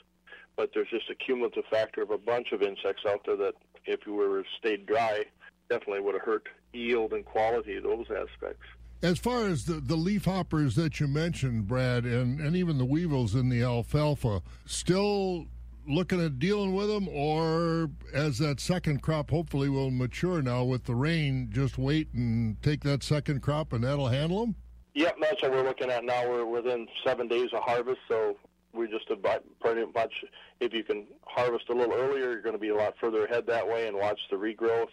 but 0.57 0.71
there's 0.73 0.89
just 0.91 1.11
a 1.11 1.15
cumulative 1.15 1.65
factor 1.71 2.03
of 2.03 2.11
a 2.11 2.19
bunch 2.19 2.53
of 2.53 2.63
insects 2.63 3.03
out 3.09 3.21
there 3.27 3.37
that, 3.37 3.55
if 3.87 4.01
we 4.07 4.13
were 4.13 4.45
stayed 4.59 4.87
dry, 4.87 5.25
definitely 5.71 6.01
would 6.01 6.15
have 6.15 6.23
hurt 6.23 6.47
yield 6.73 7.13
and 7.13 7.25
quality 7.25 7.77
of 7.77 7.85
those 7.85 8.07
aspects. 8.11 8.65
As 9.01 9.19
far 9.19 9.47
as 9.47 9.65
the, 9.65 9.75
the 9.75 9.97
leaf 9.97 10.25
hoppers 10.25 10.75
that 10.75 11.01
you 11.01 11.07
mentioned, 11.07 11.69
Brad, 11.69 12.05
and, 12.05 12.41
and 12.41 12.57
even 12.57 12.79
the 12.79 12.85
weevils 12.85 13.35
in 13.35 13.49
the 13.49 13.63
alfalfa, 13.63 14.43
still 14.67 15.47
looking 15.89 16.25
at 16.25 16.39
dealing 16.39 16.75
with 16.75 16.89
them, 16.89 17.09
or 17.09 17.91
as 18.13 18.39
that 18.39 18.61
second 18.61 19.03
crop 19.03 19.31
hopefully 19.31 19.69
will 19.69 19.91
mature 19.91 20.43
now 20.43 20.65
with 20.65 20.85
the 20.85 20.95
rain, 20.95 21.49
just 21.51 21.79
wait 21.79 22.13
and 22.13 22.61
take 22.63 22.83
that 22.85 23.03
second 23.03 23.43
crop 23.43 23.73
and 23.73 23.83
that'll 23.85 24.09
handle 24.09 24.41
them? 24.41 24.55
Yep, 24.95 25.17
that's 25.21 25.43
what 25.43 25.53
we're 25.53 25.65
looking 25.65 25.91
at 25.91 26.05
now. 26.05 26.29
We're 26.29 26.45
within 26.45 26.89
seven 27.05 27.29
days 27.29 27.51
of 27.53 27.63
harvest, 27.63 28.01
so 28.09 28.37
we 28.73 28.89
just 28.89 29.11
about 29.11 29.45
pretty 29.61 29.85
much 29.95 30.13
if 30.61 30.73
you 30.73 30.85
can 30.85 31.07
harvest 31.25 31.69
a 31.69 31.75
little 31.75 31.95
earlier, 31.95 32.33
you're 32.33 32.43
going 32.43 32.55
to 32.55 32.61
be 32.61 32.69
a 32.69 32.75
lot 32.75 32.95
further 33.01 33.25
ahead 33.25 33.47
that 33.47 33.67
way 33.67 33.87
and 33.89 33.97
watch 33.97 34.21
the 34.31 34.37
regrowth. 34.37 34.89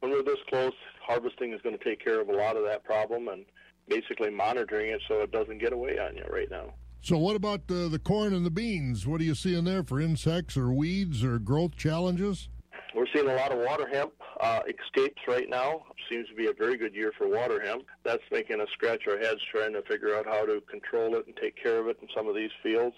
When 0.00 0.10
we're 0.12 0.22
this 0.22 0.38
close, 0.48 0.74
harvesting 1.00 1.52
is 1.52 1.60
going 1.62 1.76
to 1.76 1.82
take 1.82 2.04
care 2.04 2.20
of 2.20 2.28
a 2.28 2.32
lot 2.32 2.56
of 2.56 2.64
that 2.64 2.84
problem 2.84 3.28
and 3.28 3.44
basically 3.88 4.30
monitoring 4.30 4.90
it 4.90 5.00
so 5.08 5.20
it 5.20 5.30
doesn't 5.30 5.58
get 5.58 5.72
away 5.72 5.98
on 5.98 6.16
you 6.16 6.24
right 6.28 6.50
now. 6.50 6.74
So, 7.02 7.18
what 7.18 7.36
about 7.36 7.68
the, 7.68 7.88
the 7.88 7.98
corn 7.98 8.34
and 8.34 8.44
the 8.44 8.50
beans? 8.50 9.06
What 9.06 9.20
are 9.20 9.24
you 9.24 9.34
seeing 9.34 9.64
there 9.64 9.84
for 9.84 10.00
insects 10.00 10.56
or 10.56 10.72
weeds 10.72 11.22
or 11.22 11.38
growth 11.38 11.76
challenges? 11.76 12.48
We're 12.94 13.06
seeing 13.14 13.28
a 13.28 13.34
lot 13.34 13.52
of 13.52 13.58
water 13.58 13.86
hemp 13.92 14.12
uh, 14.40 14.60
escapes 14.66 15.20
right 15.28 15.48
now. 15.48 15.84
Seems 16.10 16.28
to 16.28 16.34
be 16.34 16.46
a 16.46 16.52
very 16.52 16.76
good 16.76 16.94
year 16.94 17.12
for 17.16 17.28
water 17.28 17.60
hemp. 17.60 17.84
That's 18.04 18.22
making 18.32 18.60
us 18.60 18.68
scratch 18.72 19.02
our 19.08 19.18
heads 19.18 19.40
trying 19.52 19.74
to 19.74 19.82
figure 19.82 20.16
out 20.16 20.26
how 20.26 20.46
to 20.46 20.60
control 20.62 21.14
it 21.14 21.26
and 21.26 21.36
take 21.36 21.62
care 21.62 21.78
of 21.78 21.88
it 21.88 21.98
in 22.00 22.08
some 22.16 22.26
of 22.26 22.34
these 22.34 22.50
fields. 22.62 22.96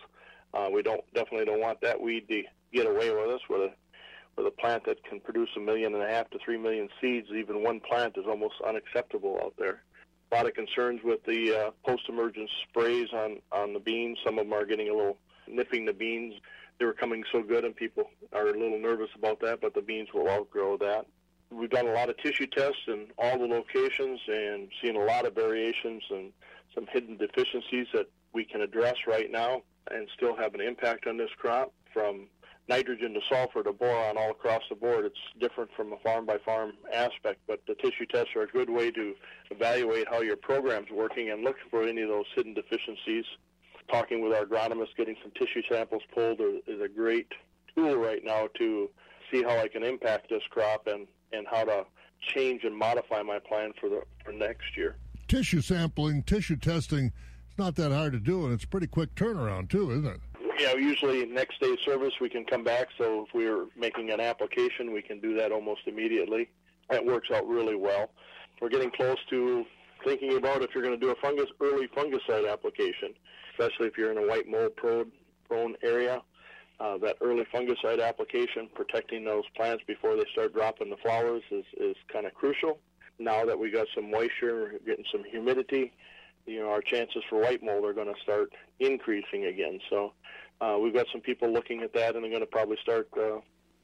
Uh, 0.55 0.69
we 0.73 0.83
don't 0.83 1.03
definitely 1.15 1.45
don't 1.45 1.61
want 1.61 1.81
that 1.83 2.01
weed 2.01 2.29
to 2.29 2.43
get 2.73 2.87
away 2.87 3.11
with 3.11 3.29
us. 3.29 3.41
With 3.51 3.61
a 3.61 3.73
with 4.37 4.47
a 4.47 4.53
plant 4.53 4.87
that 4.87 5.05
can 5.05 5.21
produce 5.21 5.51
a 5.57 5.61
million 5.61 5.95
and 5.95 6.03
a 6.03 6.09
half 6.09 6.31
to 6.31 6.39
three 6.43 6.57
million 6.57 6.89
seeds, 7.01 7.29
even 7.37 7.63
one 7.63 7.81
plant 7.81 8.17
is 8.17 8.25
almost 8.27 8.55
unacceptable 8.67 9.39
out 9.43 9.55
there 9.59 9.83
a 10.31 10.35
lot 10.35 10.47
of 10.47 10.55
concerns 10.55 11.01
with 11.05 11.25
the 11.25 11.55
uh, 11.55 11.71
post-emergence 11.87 12.51
sprays 12.69 13.09
on 13.13 13.39
on 13.53 13.73
the 13.73 13.81
beans. 13.81 14.19
Some 14.25 14.39
of 14.39 14.45
them 14.45 14.53
are 14.53 14.67
getting 14.67 14.89
a 14.89 14.95
little 14.95 15.19
nipping 15.47 15.87
the 15.87 15.93
beans. 15.93 16.35
They 16.79 16.85
were 16.85 16.93
coming 16.93 17.25
so 17.33 17.43
good, 17.43 17.65
and 17.65 17.75
people 17.75 18.11
are 18.33 18.49
a 18.49 18.59
little 18.59 18.79
nervous 18.79 19.11
about 19.17 19.41
that. 19.41 19.61
But 19.61 19.75
the 19.75 19.83
beans 19.83 20.09
will 20.13 20.29
outgrow 20.29 20.77
that. 20.79 21.07
We've 21.51 21.71
done 21.71 21.87
a 21.87 21.93
lot 21.93 22.11
of 22.11 22.19
tissue 22.19 22.47
tests 22.47 22.83
in 22.89 23.07
all 23.17 23.39
the 23.39 23.47
locations 23.47 24.21
and 24.29 24.69
seen 24.83 24.97
a 24.97 25.05
lot 25.05 25.25
of 25.25 25.35
variations 25.35 26.03
and 26.11 26.33
some 26.75 26.87
hidden 26.93 27.17
deficiencies 27.17 27.87
that 27.95 28.07
we 28.35 28.45
can 28.45 28.61
address 28.61 28.97
right 29.07 29.31
now 29.31 29.63
and 29.91 30.07
still 30.15 30.37
have 30.37 30.55
an 30.55 30.61
impact 30.61 31.07
on 31.07 31.17
this 31.17 31.31
crop 31.39 31.73
from 31.93 32.27
nitrogen 32.69 33.15
to 33.15 33.21
sulfur 33.29 33.63
to 33.63 33.73
boron 33.73 34.17
all 34.17 34.31
across 34.31 34.63
the 34.69 34.75
board. 34.75 35.05
It's 35.05 35.17
different 35.41 35.71
from 35.77 35.93
a 35.93 35.99
farm 35.99 36.27
by 36.27 36.39
farm 36.39 36.73
aspect, 36.93 37.41
but 37.47 37.61
the 37.67 37.75
tissue 37.75 38.07
tests 38.13 38.37
are 38.37 38.43
a 38.43 38.47
good 38.47 38.71
way 38.71 38.91
to 38.91 39.15
evaluate 39.51 40.09
how 40.09 40.21
your 40.21 40.37
program's 40.37 40.91
working 40.91 41.31
and 41.31 41.43
look 41.43 41.57
for 41.71 41.83
any 41.83 42.03
of 42.03 42.09
those 42.09 42.27
hidden 42.35 42.55
deficiencies. 42.55 43.25
Talking 43.91 44.23
with 44.23 44.35
our 44.35 44.45
agronomists, 44.45 44.95
getting 44.97 45.17
some 45.23 45.33
tissue 45.33 45.63
samples 45.71 46.03
pulled 46.15 46.41
is 46.41 46.81
a 46.81 46.89
great 46.89 47.29
tool 47.75 47.97
right 47.97 48.23
now 48.23 48.49
to 48.59 48.91
see 49.33 49.43
how 49.43 49.57
I 49.59 49.69
can 49.69 49.83
impact 49.83 50.29
this 50.29 50.43
crop 50.51 50.87
and, 50.87 51.07
and 51.33 51.47
how 51.51 51.65
to 51.65 51.87
change 52.35 52.65
and 52.65 52.77
modify 52.77 53.23
my 53.23 53.39
plan 53.39 53.73
for 53.81 53.89
the 53.89 54.03
for 54.25 54.33
next 54.33 54.77
year. 54.77 54.97
Tissue 55.27 55.61
sampling, 55.61 56.23
tissue 56.23 56.57
testing, 56.57 57.13
it's 57.49 57.59
not 57.59 57.77
that 57.77 57.93
hard 57.93 58.13
to 58.13 58.19
do, 58.19 58.45
and 58.45 58.53
it's 58.53 58.65
pretty 58.65 58.87
quick 58.87 59.15
turnaround 59.15 59.71
too, 59.71 59.91
isn't 59.91 60.07
it? 60.07 60.21
You 60.59 60.67
know, 60.67 60.75
usually 60.75 61.25
next 61.27 61.61
day 61.61 61.77
service 61.85 62.15
we 62.21 62.29
can 62.29 62.45
come 62.45 62.65
back. 62.65 62.89
So 62.99 63.25
if 63.27 63.35
we're 63.35 63.67
making 63.77 64.11
an 64.11 64.21
application, 64.21 64.93
we 64.93 65.03
can 65.03 65.21
do 65.21 65.35
that 65.37 65.53
almost 65.53 65.83
immediately. 65.87 66.51
That 66.91 67.05
works 67.05 67.31
out 67.33 67.47
really 67.47 67.77
well. 67.77 68.11
We're 68.61 68.69
getting 68.69 68.91
close 68.91 69.19
to 69.31 69.65
thinking 70.05 70.37
about 70.37 70.63
if 70.63 70.71
you're 70.75 70.83
going 70.83 70.99
to 70.99 71.01
do 71.01 71.11
a 71.11 71.15
fungus 71.17 71.51
early 71.61 71.87
fungicide 71.89 72.51
application, 72.51 73.15
especially 73.53 73.87
if 73.87 73.97
you're 73.97 74.11
in 74.11 74.19
a 74.19 74.27
white 74.27 74.49
mold 74.49 74.73
prone, 74.77 75.77
area. 75.83 76.23
Uh, 76.81 76.97
that 76.97 77.17
early 77.21 77.45
fungicide 77.53 78.01
application, 78.01 78.69
protecting 78.73 79.25
those 79.25 79.43
plants 79.57 79.83
before 79.89 80.15
they 80.15 80.25
start 80.31 80.55
dropping 80.55 80.89
the 80.89 80.97
flowers, 80.99 81.43
is, 81.51 81.65
is 81.77 81.97
kind 82.13 82.25
of 82.25 82.33
crucial. 82.35 82.79
Now 83.19 83.45
that 83.45 83.59
we 83.59 83.69
got 83.73 83.89
some 83.97 84.09
moisture, 84.13 84.75
getting 84.87 85.05
some 85.11 85.25
humidity, 85.25 85.93
you 86.47 86.61
know, 86.61 86.71
our 86.71 86.81
chances 86.81 87.23
for 87.29 87.41
white 87.41 87.65
mold 87.65 87.85
are 87.85 87.93
going 87.93 88.13
to 88.13 88.21
start 88.23 88.53
increasing 88.79 89.47
again. 89.47 89.81
So 89.91 90.13
uh, 90.61 90.77
we've 90.81 90.95
got 90.95 91.07
some 91.13 91.21
people 91.21 91.53
looking 91.53 91.83
at 91.83 91.93
that, 91.95 92.15
and 92.15 92.25
they're 92.25 92.31
going 92.31 92.41
to 92.41 92.47
probably 92.47 92.77
start 92.83 93.09
uh, 93.17 93.39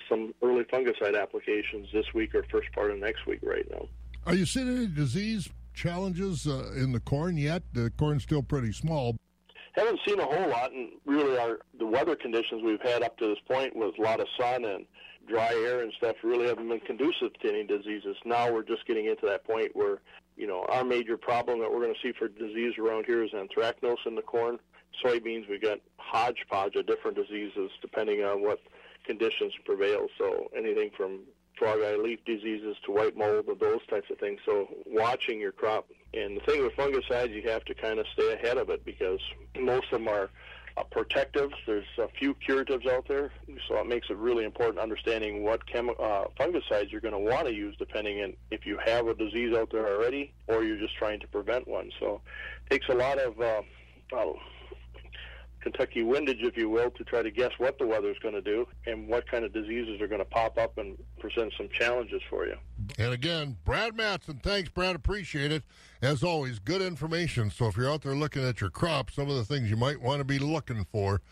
some 0.08 0.34
early 0.42 0.64
fungicide 0.64 1.20
applications 1.20 1.88
this 1.92 2.06
week 2.14 2.34
or 2.34 2.44
first 2.50 2.70
part 2.72 2.90
of 2.90 2.98
next 2.98 3.26
week 3.26 3.40
right 3.42 3.66
now. 3.70 3.86
Are 4.26 4.34
you 4.34 4.46
seeing 4.46 4.68
any 4.68 4.86
disease 4.86 5.48
challenges 5.74 6.46
uh, 6.46 6.72
in 6.76 6.92
the 6.92 7.00
corn 7.00 7.36
yet? 7.36 7.62
The 7.72 7.90
corn's 7.98 8.22
still 8.22 8.42
pretty 8.42 8.72
small. 8.72 9.16
Haven't 9.74 10.00
seen 10.06 10.20
a 10.20 10.24
whole 10.24 10.48
lot, 10.48 10.72
and 10.72 10.90
really, 11.04 11.36
our 11.36 11.58
the 11.78 11.86
weather 11.86 12.14
conditions 12.14 12.62
we've 12.64 12.80
had 12.80 13.02
up 13.02 13.16
to 13.18 13.26
this 13.26 13.38
point 13.48 13.74
with 13.74 13.98
a 13.98 14.02
lot 14.02 14.20
of 14.20 14.26
sun 14.38 14.64
and 14.64 14.86
dry 15.26 15.52
air 15.52 15.82
and 15.82 15.92
stuff 15.96 16.16
really 16.22 16.46
haven't 16.46 16.68
been 16.68 16.80
conducive 16.80 17.32
to 17.42 17.48
any 17.48 17.64
diseases. 17.64 18.16
Now 18.24 18.52
we're 18.52 18.62
just 18.62 18.86
getting 18.86 19.06
into 19.06 19.26
that 19.26 19.44
point 19.44 19.74
where, 19.74 20.00
you 20.36 20.46
know, 20.46 20.64
our 20.68 20.84
major 20.84 21.16
problem 21.16 21.60
that 21.60 21.72
we're 21.72 21.80
going 21.80 21.94
to 21.94 22.00
see 22.06 22.12
for 22.16 22.28
disease 22.28 22.74
around 22.78 23.06
here 23.06 23.24
is 23.24 23.30
anthracnose 23.30 24.06
in 24.06 24.14
the 24.14 24.22
corn 24.22 24.58
soybeans, 25.04 25.48
we've 25.48 25.62
got 25.62 25.80
hodgepodge 25.98 26.76
of 26.76 26.86
different 26.86 27.16
diseases 27.16 27.70
depending 27.80 28.22
on 28.22 28.42
what 28.42 28.60
conditions 29.04 29.52
prevail. 29.64 30.06
So 30.18 30.50
anything 30.56 30.90
from 30.96 31.20
frog 31.58 31.80
eye 31.82 31.96
leaf 31.96 32.24
diseases 32.24 32.76
to 32.84 32.92
white 32.92 33.16
mold 33.16 33.46
and 33.48 33.60
those 33.60 33.84
types 33.88 34.10
of 34.10 34.18
things. 34.18 34.40
So 34.44 34.68
watching 34.86 35.40
your 35.40 35.52
crop. 35.52 35.86
And 36.12 36.36
the 36.36 36.40
thing 36.42 36.62
with 36.62 36.74
fungicides, 36.74 37.34
you 37.34 37.48
have 37.48 37.64
to 37.64 37.74
kind 37.74 37.98
of 37.98 38.06
stay 38.12 38.32
ahead 38.34 38.56
of 38.56 38.70
it 38.70 38.84
because 38.84 39.20
most 39.58 39.86
of 39.92 40.00
them 40.00 40.08
are 40.08 40.30
uh, 40.76 40.82
protectives. 40.84 41.54
There's 41.66 41.86
a 41.98 42.08
few 42.08 42.34
curatives 42.34 42.86
out 42.86 43.06
there, 43.06 43.30
so 43.68 43.78
it 43.78 43.86
makes 43.86 44.10
it 44.10 44.16
really 44.16 44.44
important 44.44 44.78
understanding 44.80 45.44
what 45.44 45.64
chemi- 45.66 45.98
uh, 46.00 46.26
fungicides 46.38 46.90
you're 46.90 47.00
going 47.00 47.14
to 47.14 47.30
want 47.30 47.46
to 47.46 47.54
use 47.54 47.76
depending 47.78 48.22
on 48.22 48.34
if 48.50 48.66
you 48.66 48.78
have 48.84 49.06
a 49.06 49.14
disease 49.14 49.56
out 49.56 49.70
there 49.70 49.86
already 49.86 50.32
or 50.48 50.64
you're 50.64 50.78
just 50.78 50.96
trying 50.96 51.20
to 51.20 51.28
prevent 51.28 51.68
one. 51.68 51.90
So 52.00 52.20
it 52.66 52.74
takes 52.74 52.88
a 52.88 52.94
lot 52.94 53.18
of 53.18 53.40
uh, 53.40 53.62
Kentucky 55.64 56.02
windage, 56.02 56.42
if 56.42 56.58
you 56.58 56.68
will, 56.68 56.90
to 56.90 57.04
try 57.04 57.22
to 57.22 57.30
guess 57.30 57.50
what 57.56 57.78
the 57.78 57.86
weather 57.86 58.10
is 58.10 58.18
going 58.18 58.34
to 58.34 58.42
do 58.42 58.68
and 58.86 59.08
what 59.08 59.26
kind 59.26 59.46
of 59.46 59.52
diseases 59.54 59.98
are 59.98 60.06
going 60.06 60.20
to 60.20 60.26
pop 60.26 60.58
up 60.58 60.76
and 60.76 60.96
present 61.18 61.54
some 61.56 61.70
challenges 61.70 62.20
for 62.28 62.46
you. 62.46 62.54
And 62.98 63.14
again, 63.14 63.56
Brad 63.64 63.96
Matson, 63.96 64.40
thanks, 64.42 64.68
Brad. 64.68 64.94
Appreciate 64.94 65.50
it. 65.50 65.62
As 66.02 66.22
always, 66.22 66.58
good 66.58 66.82
information. 66.82 67.50
So 67.50 67.66
if 67.66 67.78
you're 67.78 67.90
out 67.90 68.02
there 68.02 68.14
looking 68.14 68.46
at 68.46 68.60
your 68.60 68.68
crop, 68.68 69.10
some 69.10 69.30
of 69.30 69.36
the 69.36 69.44
things 69.44 69.70
you 69.70 69.76
might 69.76 70.00
want 70.00 70.18
to 70.18 70.24
be 70.24 70.38
looking 70.38 70.84
for 70.92 71.22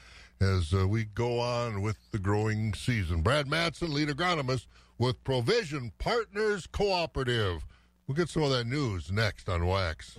as 0.41 0.73
uh, 0.73 0.89
we 0.89 1.05
go 1.05 1.39
on 1.39 1.83
with 1.83 1.99
the 2.11 2.19
growing 2.19 2.73
season. 2.73 3.21
Brad 3.21 3.47
Matson, 3.47 3.93
lead 3.93 4.09
agronomist 4.09 4.67
with 4.97 5.23
Provision 5.25 5.93
Partners 5.99 6.67
Cooperative. 6.67 7.67
We'll 8.07 8.17
get 8.17 8.31
some 8.31 8.45
of 8.45 8.51
that 8.51 8.67
news 8.67 9.13
next 9.13 9.51
on 9.51 9.67
Wax. 9.67 10.19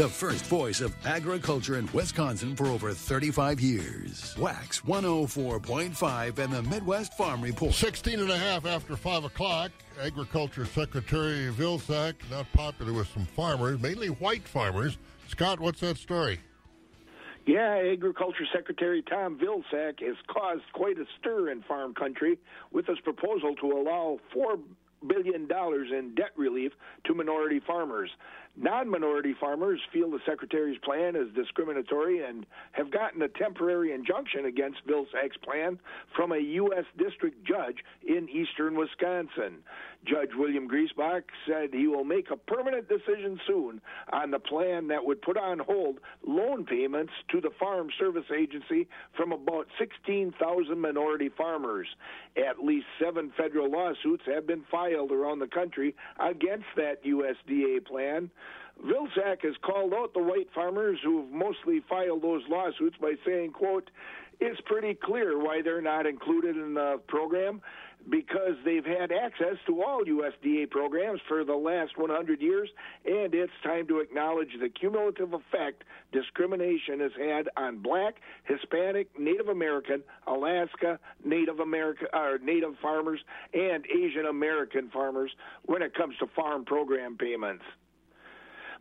The 0.00 0.08
first 0.08 0.46
voice 0.46 0.80
of 0.80 0.96
agriculture 1.04 1.76
in 1.76 1.86
Wisconsin 1.92 2.56
for 2.56 2.68
over 2.68 2.90
35 2.90 3.60
years. 3.60 4.34
Wax 4.38 4.80
104.5 4.80 6.38
and 6.38 6.52
the 6.54 6.62
Midwest 6.62 7.12
Farm 7.18 7.42
Report. 7.42 7.74
16 7.74 8.18
and 8.18 8.30
a 8.30 8.38
half 8.38 8.64
after 8.64 8.96
5 8.96 9.24
o'clock. 9.24 9.70
Agriculture 10.00 10.64
Secretary 10.64 11.52
Vilsack, 11.52 12.14
not 12.30 12.50
popular 12.54 12.94
with 12.94 13.08
some 13.08 13.26
farmers, 13.26 13.78
mainly 13.78 14.08
white 14.08 14.48
farmers. 14.48 14.96
Scott, 15.28 15.60
what's 15.60 15.80
that 15.80 15.98
story? 15.98 16.40
Yeah, 17.44 17.82
Agriculture 17.92 18.46
Secretary 18.54 19.02
Tom 19.02 19.38
Vilsack 19.38 20.00
has 20.00 20.16
caused 20.28 20.62
quite 20.72 20.96
a 20.96 21.04
stir 21.18 21.50
in 21.50 21.60
farm 21.60 21.92
country 21.92 22.38
with 22.72 22.86
his 22.86 23.00
proposal 23.00 23.54
to 23.56 23.66
allow 23.66 24.18
four 24.32 24.56
billion 25.06 25.46
dollars 25.46 25.88
in 25.90 26.14
debt 26.14 26.32
relief 26.36 26.72
to 27.04 27.14
minority 27.14 27.60
farmers. 27.60 28.10
Non-minority 28.56 29.34
farmers 29.40 29.80
feel 29.92 30.10
the 30.10 30.18
secretary's 30.26 30.78
plan 30.78 31.16
is 31.16 31.32
discriminatory 31.34 32.22
and 32.22 32.44
have 32.72 32.90
gotten 32.90 33.22
a 33.22 33.28
temporary 33.28 33.92
injunction 33.92 34.44
against 34.44 34.86
Vilsack's 34.86 35.36
plan 35.42 35.78
from 36.14 36.32
a 36.32 36.38
U.S. 36.38 36.84
district 36.98 37.42
judge 37.46 37.76
in 38.06 38.28
eastern 38.28 38.76
Wisconsin. 38.76 39.62
Judge 40.04 40.30
William 40.34 40.68
Griesbach 40.68 41.22
said 41.46 41.70
he 41.72 41.86
will 41.86 42.04
make 42.04 42.30
a 42.30 42.36
permanent 42.36 42.88
decision 42.88 43.38
soon 43.46 43.80
on 44.12 44.30
the 44.30 44.38
plan 44.38 44.88
that 44.88 45.04
would 45.04 45.22
put 45.22 45.36
on 45.36 45.58
hold 45.58 45.98
loan 46.26 46.64
payments 46.64 47.12
to 47.30 47.40
the 47.40 47.50
Farm 47.58 47.88
Service 47.98 48.30
Agency 48.34 48.88
from 49.16 49.32
about 49.32 49.66
16,000 49.78 50.80
minority 50.80 51.28
farmers. 51.28 51.86
At 52.36 52.64
least 52.64 52.86
seven 53.02 53.32
federal 53.36 53.70
lawsuits 53.70 54.24
have 54.26 54.46
been 54.46 54.64
filed 54.70 55.12
around 55.12 55.38
the 55.38 55.48
country 55.48 55.94
against 56.18 56.66
that 56.76 57.04
USDA 57.04 57.84
plan. 57.86 58.30
Vilsack 58.84 59.42
has 59.42 59.54
called 59.62 59.92
out 59.92 60.14
the 60.14 60.22
white 60.22 60.48
farmers 60.54 60.98
who've 61.04 61.30
mostly 61.30 61.80
filed 61.88 62.22
those 62.22 62.42
lawsuits 62.48 62.96
by 63.00 63.14
saying, 63.26 63.52
quote, 63.52 63.90
it's 64.40 64.60
pretty 64.64 64.94
clear 64.94 65.38
why 65.38 65.60
they're 65.62 65.82
not 65.82 66.06
included 66.06 66.56
in 66.56 66.72
the 66.74 66.98
program 67.08 67.60
because 68.08 68.54
they've 68.64 68.86
had 68.86 69.12
access 69.12 69.56
to 69.66 69.82
all 69.82 70.02
USDA 70.02 70.70
programs 70.70 71.20
for 71.28 71.44
the 71.44 71.54
last 71.54 71.98
100 71.98 72.40
years, 72.40 72.70
and 73.04 73.34
it's 73.34 73.52
time 73.62 73.86
to 73.88 73.98
acknowledge 73.98 74.48
the 74.58 74.70
cumulative 74.70 75.34
effect 75.34 75.84
discrimination 76.10 77.00
has 77.00 77.12
had 77.18 77.50
on 77.58 77.78
black, 77.82 78.14
Hispanic, 78.44 79.08
Native 79.18 79.48
American, 79.48 80.02
Alaska, 80.26 80.98
Native 81.22 81.60
American, 81.60 82.06
or 82.14 82.38
Native 82.38 82.76
farmers, 82.80 83.20
and 83.52 83.84
Asian 83.86 84.24
American 84.24 84.88
farmers 84.88 85.30
when 85.66 85.82
it 85.82 85.94
comes 85.94 86.16
to 86.18 86.26
farm 86.28 86.64
program 86.64 87.18
payments. 87.18 87.64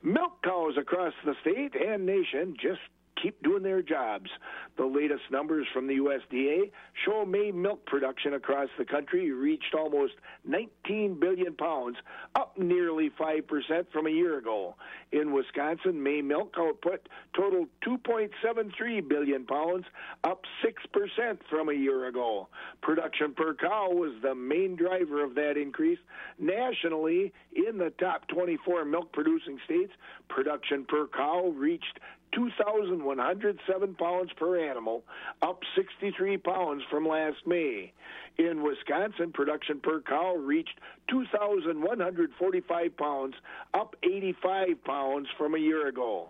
Milk 0.01 0.41
cows 0.43 0.75
across 0.77 1.13
the 1.25 1.35
state 1.41 1.75
and 1.75 2.05
nation 2.05 2.55
just 2.61 2.79
keep 3.21 3.41
doing 3.43 3.63
their 3.63 3.81
jobs. 3.81 4.29
The 4.77 4.85
latest 4.85 5.23
numbers 5.31 5.67
from 5.73 5.87
the 5.87 5.95
USDA 5.95 6.71
show 7.05 7.25
May 7.25 7.51
milk 7.51 7.85
production 7.85 8.33
across 8.33 8.69
the 8.77 8.85
country 8.85 9.31
reached 9.31 9.73
almost 9.77 10.13
19 10.45 11.19
billion 11.19 11.53
pounds, 11.55 11.97
up 12.35 12.57
nearly 12.57 13.09
5% 13.09 13.43
from 13.91 14.07
a 14.07 14.11
year 14.11 14.37
ago. 14.37 14.75
In 15.11 15.33
Wisconsin, 15.33 16.01
May 16.01 16.21
milk 16.21 16.55
output 16.57 17.07
totaled 17.35 17.67
2.73 17.85 19.07
billion 19.07 19.45
pounds, 19.45 19.85
up 20.23 20.43
6% 20.63 21.37
from 21.49 21.69
a 21.69 21.73
year 21.73 22.07
ago. 22.07 22.47
Production 22.81 23.33
per 23.33 23.53
cow 23.53 23.89
was 23.91 24.13
the 24.21 24.35
main 24.35 24.75
driver 24.75 25.23
of 25.23 25.35
that 25.35 25.57
increase. 25.57 25.99
Nationally, 26.37 27.33
in 27.53 27.77
the 27.77 27.91
top 27.99 28.27
24 28.27 28.85
milk 28.85 29.11
producing 29.11 29.59
states, 29.65 29.91
production 30.29 30.85
per 30.85 31.07
cow 31.07 31.53
reached 31.55 31.99
2,107 32.33 33.95
pounds 33.95 34.31
per 34.37 34.69
animal, 34.69 35.03
up 35.41 35.59
63 35.75 36.37
pounds 36.37 36.83
from 36.89 37.07
last 37.07 37.37
May. 37.45 37.91
In 38.37 38.63
Wisconsin, 38.63 39.31
production 39.33 39.79
per 39.79 40.01
cow 40.01 40.35
reached 40.35 40.79
2,145 41.09 42.97
pounds, 42.97 43.35
up 43.73 43.95
85 44.03 44.83
pounds 44.83 45.27
from 45.37 45.55
a 45.55 45.59
year 45.59 45.87
ago. 45.87 46.29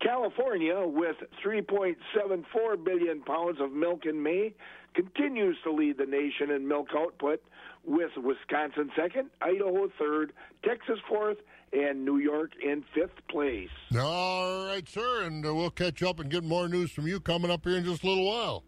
California, 0.00 0.82
with 0.84 1.16
3.74 1.44 2.84
billion 2.84 3.22
pounds 3.22 3.60
of 3.60 3.72
milk 3.72 4.04
in 4.04 4.22
May, 4.22 4.54
continues 4.94 5.56
to 5.64 5.72
lead 5.72 5.98
the 5.98 6.06
nation 6.06 6.50
in 6.50 6.66
milk 6.66 6.88
output, 6.96 7.42
with 7.84 8.10
Wisconsin 8.16 8.90
second, 8.96 9.30
Idaho 9.40 9.88
third, 9.98 10.32
Texas 10.64 10.98
fourth, 11.08 11.38
and 11.72 12.04
New 12.04 12.18
York 12.18 12.52
in 12.62 12.84
fifth 12.94 13.26
place. 13.28 13.68
All 13.98 14.66
right, 14.66 14.88
sir, 14.88 15.24
and 15.24 15.44
uh, 15.44 15.54
we'll 15.54 15.70
catch 15.70 16.02
up 16.02 16.20
and 16.20 16.30
get 16.30 16.44
more 16.44 16.68
news 16.68 16.90
from 16.90 17.06
you 17.06 17.20
coming 17.20 17.50
up 17.50 17.64
here 17.64 17.76
in 17.76 17.84
just 17.84 18.02
a 18.02 18.08
little 18.08 18.26
while. 18.26 18.64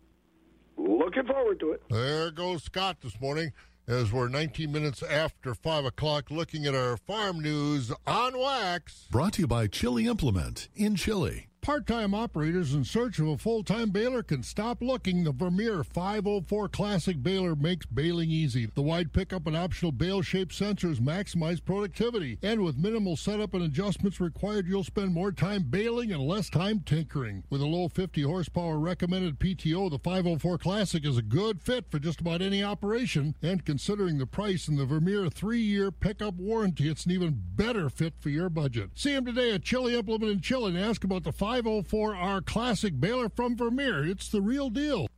Looking 0.76 1.26
forward 1.26 1.60
to 1.60 1.72
it. 1.72 1.82
There 1.90 2.30
goes 2.30 2.64
Scott 2.64 2.98
this 3.00 3.20
morning 3.20 3.52
as 3.88 4.12
we're 4.12 4.28
19 4.28 4.70
minutes 4.70 5.02
after 5.02 5.54
5 5.54 5.86
o'clock 5.86 6.30
looking 6.30 6.66
at 6.66 6.74
our 6.74 6.96
farm 6.96 7.40
news 7.40 7.90
on 8.06 8.38
wax. 8.38 9.08
Brought 9.10 9.34
to 9.34 9.42
you 9.42 9.46
by 9.48 9.66
Chili 9.66 10.06
Implement 10.06 10.68
in 10.76 10.94
Chili. 10.94 11.47
Part-time 11.68 12.14
operators 12.14 12.72
in 12.72 12.82
search 12.82 13.18
of 13.18 13.28
a 13.28 13.36
full-time 13.36 13.90
baler 13.90 14.22
can 14.22 14.42
stop 14.42 14.80
looking. 14.80 15.24
The 15.24 15.32
Vermeer 15.32 15.84
504 15.84 16.66
Classic 16.70 17.22
baler 17.22 17.54
makes 17.54 17.84
baling 17.84 18.30
easy. 18.30 18.70
The 18.74 18.80
wide 18.80 19.12
pickup 19.12 19.46
and 19.46 19.54
optional 19.54 19.92
bale-shaped 19.92 20.52
sensors 20.58 20.98
maximize 20.98 21.62
productivity. 21.62 22.38
And 22.42 22.64
with 22.64 22.78
minimal 22.78 23.16
setup 23.16 23.52
and 23.52 23.62
adjustments 23.62 24.18
required, 24.18 24.66
you'll 24.66 24.82
spend 24.82 25.12
more 25.12 25.30
time 25.30 25.64
baling 25.64 26.10
and 26.10 26.22
less 26.22 26.48
time 26.48 26.80
tinkering. 26.86 27.44
With 27.50 27.60
a 27.60 27.66
low 27.66 27.88
50 27.88 28.22
horsepower 28.22 28.78
recommended 28.78 29.38
PTO, 29.38 29.90
the 29.90 29.98
504 29.98 30.56
Classic 30.56 31.04
is 31.04 31.18
a 31.18 31.22
good 31.22 31.60
fit 31.60 31.90
for 31.90 31.98
just 31.98 32.22
about 32.22 32.40
any 32.40 32.64
operation. 32.64 33.34
And 33.42 33.62
considering 33.62 34.16
the 34.16 34.26
price 34.26 34.68
and 34.68 34.78
the 34.78 34.86
Vermeer 34.86 35.28
three-year 35.28 35.92
pickup 35.92 36.36
warranty, 36.36 36.88
it's 36.88 37.04
an 37.04 37.12
even 37.12 37.42
better 37.54 37.90
fit 37.90 38.14
for 38.18 38.30
your 38.30 38.48
budget. 38.48 38.92
See 38.94 39.14
him 39.14 39.26
today 39.26 39.52
at 39.52 39.64
Chili 39.64 39.94
Implement 39.94 40.32
in 40.32 40.40
Chili 40.40 40.68
and 40.70 40.78
ask 40.78 41.04
about 41.04 41.24
the 41.24 41.32
oh 41.57 41.57
504R 41.62 42.46
Classic 42.46 43.00
baler 43.00 43.28
from 43.28 43.56
Vermeer. 43.56 44.06
It's 44.06 44.28
the 44.28 44.40
real 44.40 44.70
deal. 44.70 45.08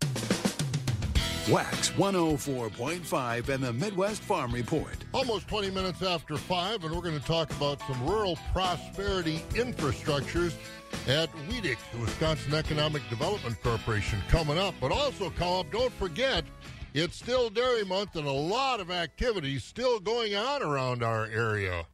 Wax 1.51 1.91
104.5 1.91 3.49
and 3.49 3.65
the 3.65 3.73
Midwest 3.73 4.23
Farm 4.23 4.53
Report. 4.53 4.97
Almost 5.13 5.49
20 5.49 5.71
minutes 5.71 6.03
after 6.03 6.37
5, 6.37 6.85
and 6.85 6.95
we're 6.95 7.03
going 7.03 7.19
to 7.19 7.27
talk 7.27 7.51
about 7.51 7.81
some 7.81 8.07
rural 8.07 8.39
prosperity 8.53 9.45
infrastructures 9.51 10.55
at 11.09 11.31
WEDC, 11.49 11.77
the 11.93 11.99
Wisconsin 11.99 12.55
Economic 12.55 13.07
Development 13.11 13.61
Corporation, 13.63 14.19
coming 14.29 14.59
up. 14.59 14.75
But 14.81 14.93
also, 14.93 15.31
come 15.31 15.61
up, 15.61 15.71
don't 15.71 15.93
forget, 15.95 16.45
it's 16.95 17.17
still 17.17 17.51
Dairy 17.51 17.85
Month 17.85 18.17
and 18.17 18.27
a 18.27 18.33
lot 18.33 18.81
of 18.81 18.91
activities 18.91 19.65
still 19.65 20.01
going 20.01 20.35
on 20.37 20.63
around 20.63 21.03
our 21.03 21.27
area. 21.27 21.85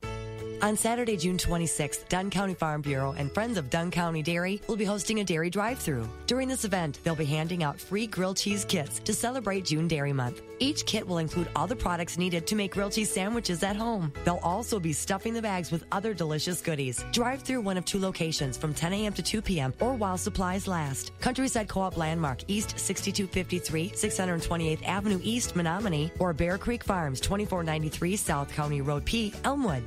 On 0.62 0.74
Saturday, 0.74 1.18
June 1.18 1.36
26th, 1.36 2.08
Dunn 2.08 2.30
County 2.30 2.54
Farm 2.54 2.80
Bureau 2.80 3.14
and 3.18 3.30
Friends 3.30 3.58
of 3.58 3.68
Dunn 3.68 3.90
County 3.90 4.22
Dairy 4.22 4.60
will 4.66 4.76
be 4.76 4.86
hosting 4.86 5.20
a 5.20 5.24
dairy 5.24 5.50
drive-through. 5.50 6.08
During 6.26 6.48
this 6.48 6.64
event, 6.64 6.98
they'll 7.04 7.14
be 7.14 7.26
handing 7.26 7.62
out 7.62 7.78
free 7.78 8.06
grilled 8.06 8.38
cheese 8.38 8.64
kits 8.64 8.98
to 9.00 9.12
celebrate 9.12 9.66
June 9.66 9.86
Dairy 9.86 10.14
Month. 10.14 10.40
Each 10.58 10.86
kit 10.86 11.06
will 11.06 11.18
include 11.18 11.50
all 11.54 11.66
the 11.66 11.76
products 11.76 12.16
needed 12.16 12.46
to 12.46 12.56
make 12.56 12.72
grilled 12.72 12.92
cheese 12.92 13.10
sandwiches 13.10 13.62
at 13.62 13.76
home. 13.76 14.10
They'll 14.24 14.40
also 14.42 14.80
be 14.80 14.94
stuffing 14.94 15.34
the 15.34 15.42
bags 15.42 15.70
with 15.70 15.84
other 15.92 16.14
delicious 16.14 16.62
goodies. 16.62 17.04
Drive 17.12 17.42
through 17.42 17.60
one 17.60 17.76
of 17.76 17.84
two 17.84 18.00
locations 18.00 18.56
from 18.56 18.72
10 18.72 18.94
a.m. 18.94 19.12
to 19.12 19.22
2 19.22 19.42
p.m. 19.42 19.74
or 19.80 19.94
while 19.94 20.16
supplies 20.16 20.66
last. 20.66 21.12
Countryside 21.20 21.68
Co-op 21.68 21.98
Landmark, 21.98 22.44
East 22.48 22.78
6253, 22.78 23.90
628th 23.90 24.86
Avenue 24.86 25.20
East, 25.22 25.54
Menomonie, 25.54 26.10
or 26.18 26.32
Bear 26.32 26.56
Creek 26.56 26.82
Farms, 26.82 27.20
2493 27.20 28.16
South 28.16 28.50
County 28.54 28.80
Road 28.80 29.04
P, 29.04 29.34
Elmwood. 29.44 29.82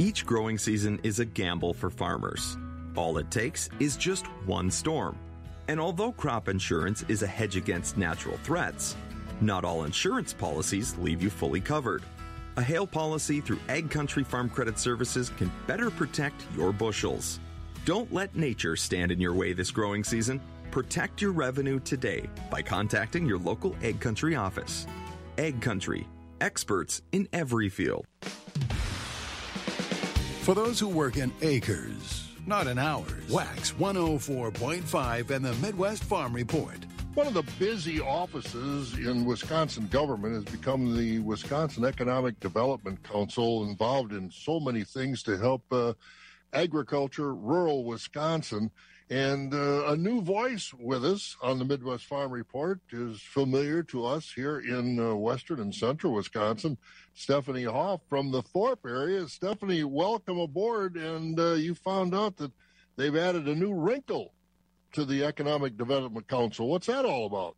Each 0.00 0.24
growing 0.24 0.56
season 0.56 0.98
is 1.02 1.18
a 1.18 1.26
gamble 1.26 1.74
for 1.74 1.90
farmers. 1.90 2.56
All 2.96 3.18
it 3.18 3.30
takes 3.30 3.68
is 3.80 3.98
just 3.98 4.24
one 4.46 4.70
storm. 4.70 5.14
And 5.68 5.78
although 5.78 6.10
crop 6.10 6.48
insurance 6.48 7.04
is 7.08 7.22
a 7.22 7.26
hedge 7.26 7.54
against 7.54 7.98
natural 7.98 8.38
threats, 8.38 8.96
not 9.42 9.62
all 9.62 9.84
insurance 9.84 10.32
policies 10.32 10.96
leave 10.96 11.22
you 11.22 11.28
fully 11.28 11.60
covered. 11.60 12.02
A 12.56 12.62
hail 12.62 12.86
policy 12.86 13.42
through 13.42 13.58
Ag 13.68 13.90
Country 13.90 14.24
Farm 14.24 14.48
Credit 14.48 14.78
Services 14.78 15.28
can 15.36 15.52
better 15.66 15.90
protect 15.90 16.46
your 16.56 16.72
bushels. 16.72 17.38
Don't 17.84 18.10
let 18.10 18.34
nature 18.34 18.76
stand 18.76 19.12
in 19.12 19.20
your 19.20 19.34
way 19.34 19.52
this 19.52 19.70
growing 19.70 20.02
season. 20.02 20.40
Protect 20.70 21.20
your 21.20 21.32
revenue 21.32 21.78
today 21.78 22.26
by 22.50 22.62
contacting 22.62 23.26
your 23.26 23.38
local 23.38 23.76
Ag 23.82 24.00
Country 24.00 24.34
office. 24.34 24.86
Ag 25.36 25.60
Country, 25.60 26.08
experts 26.40 27.02
in 27.12 27.28
every 27.34 27.68
field. 27.68 28.06
For 30.42 30.54
those 30.54 30.80
who 30.80 30.88
work 30.88 31.18
in 31.18 31.30
acres, 31.42 32.28
not 32.46 32.66
in 32.66 32.78
hours, 32.78 33.28
Wax 33.28 33.72
104.5 33.72 35.30
and 35.30 35.44
the 35.44 35.52
Midwest 35.56 36.02
Farm 36.02 36.32
Report. 36.32 36.78
One 37.12 37.26
of 37.26 37.34
the 37.34 37.44
busy 37.58 38.00
offices 38.00 38.94
in 38.94 39.26
Wisconsin 39.26 39.86
government 39.88 40.34
has 40.34 40.44
become 40.44 40.96
the 40.96 41.18
Wisconsin 41.18 41.84
Economic 41.84 42.40
Development 42.40 43.00
Council, 43.02 43.68
involved 43.68 44.12
in 44.12 44.30
so 44.30 44.58
many 44.58 44.82
things 44.82 45.22
to 45.24 45.36
help 45.36 45.62
uh, 45.72 45.92
agriculture, 46.54 47.34
rural 47.34 47.84
Wisconsin. 47.84 48.70
And 49.10 49.52
uh, 49.52 49.86
a 49.88 49.96
new 49.96 50.22
voice 50.22 50.72
with 50.78 51.04
us 51.04 51.36
on 51.42 51.58
the 51.58 51.64
Midwest 51.64 52.06
Farm 52.06 52.30
Report 52.30 52.78
is 52.92 53.20
familiar 53.20 53.82
to 53.84 54.06
us 54.06 54.32
here 54.32 54.60
in 54.60 55.00
uh, 55.00 55.16
western 55.16 55.58
and 55.58 55.74
central 55.74 56.14
Wisconsin. 56.14 56.78
Stephanie 57.12 57.64
Hoff 57.64 58.02
from 58.08 58.30
the 58.30 58.40
Thorpe 58.40 58.86
area. 58.86 59.26
Stephanie, 59.26 59.82
welcome 59.82 60.38
aboard. 60.38 60.94
And 60.94 61.40
uh, 61.40 61.54
you 61.54 61.74
found 61.74 62.14
out 62.14 62.36
that 62.36 62.52
they've 62.94 63.16
added 63.16 63.48
a 63.48 63.54
new 63.54 63.74
wrinkle 63.74 64.32
to 64.92 65.04
the 65.04 65.24
Economic 65.24 65.76
Development 65.76 66.28
Council. 66.28 66.68
What's 66.68 66.86
that 66.86 67.04
all 67.04 67.26
about? 67.26 67.56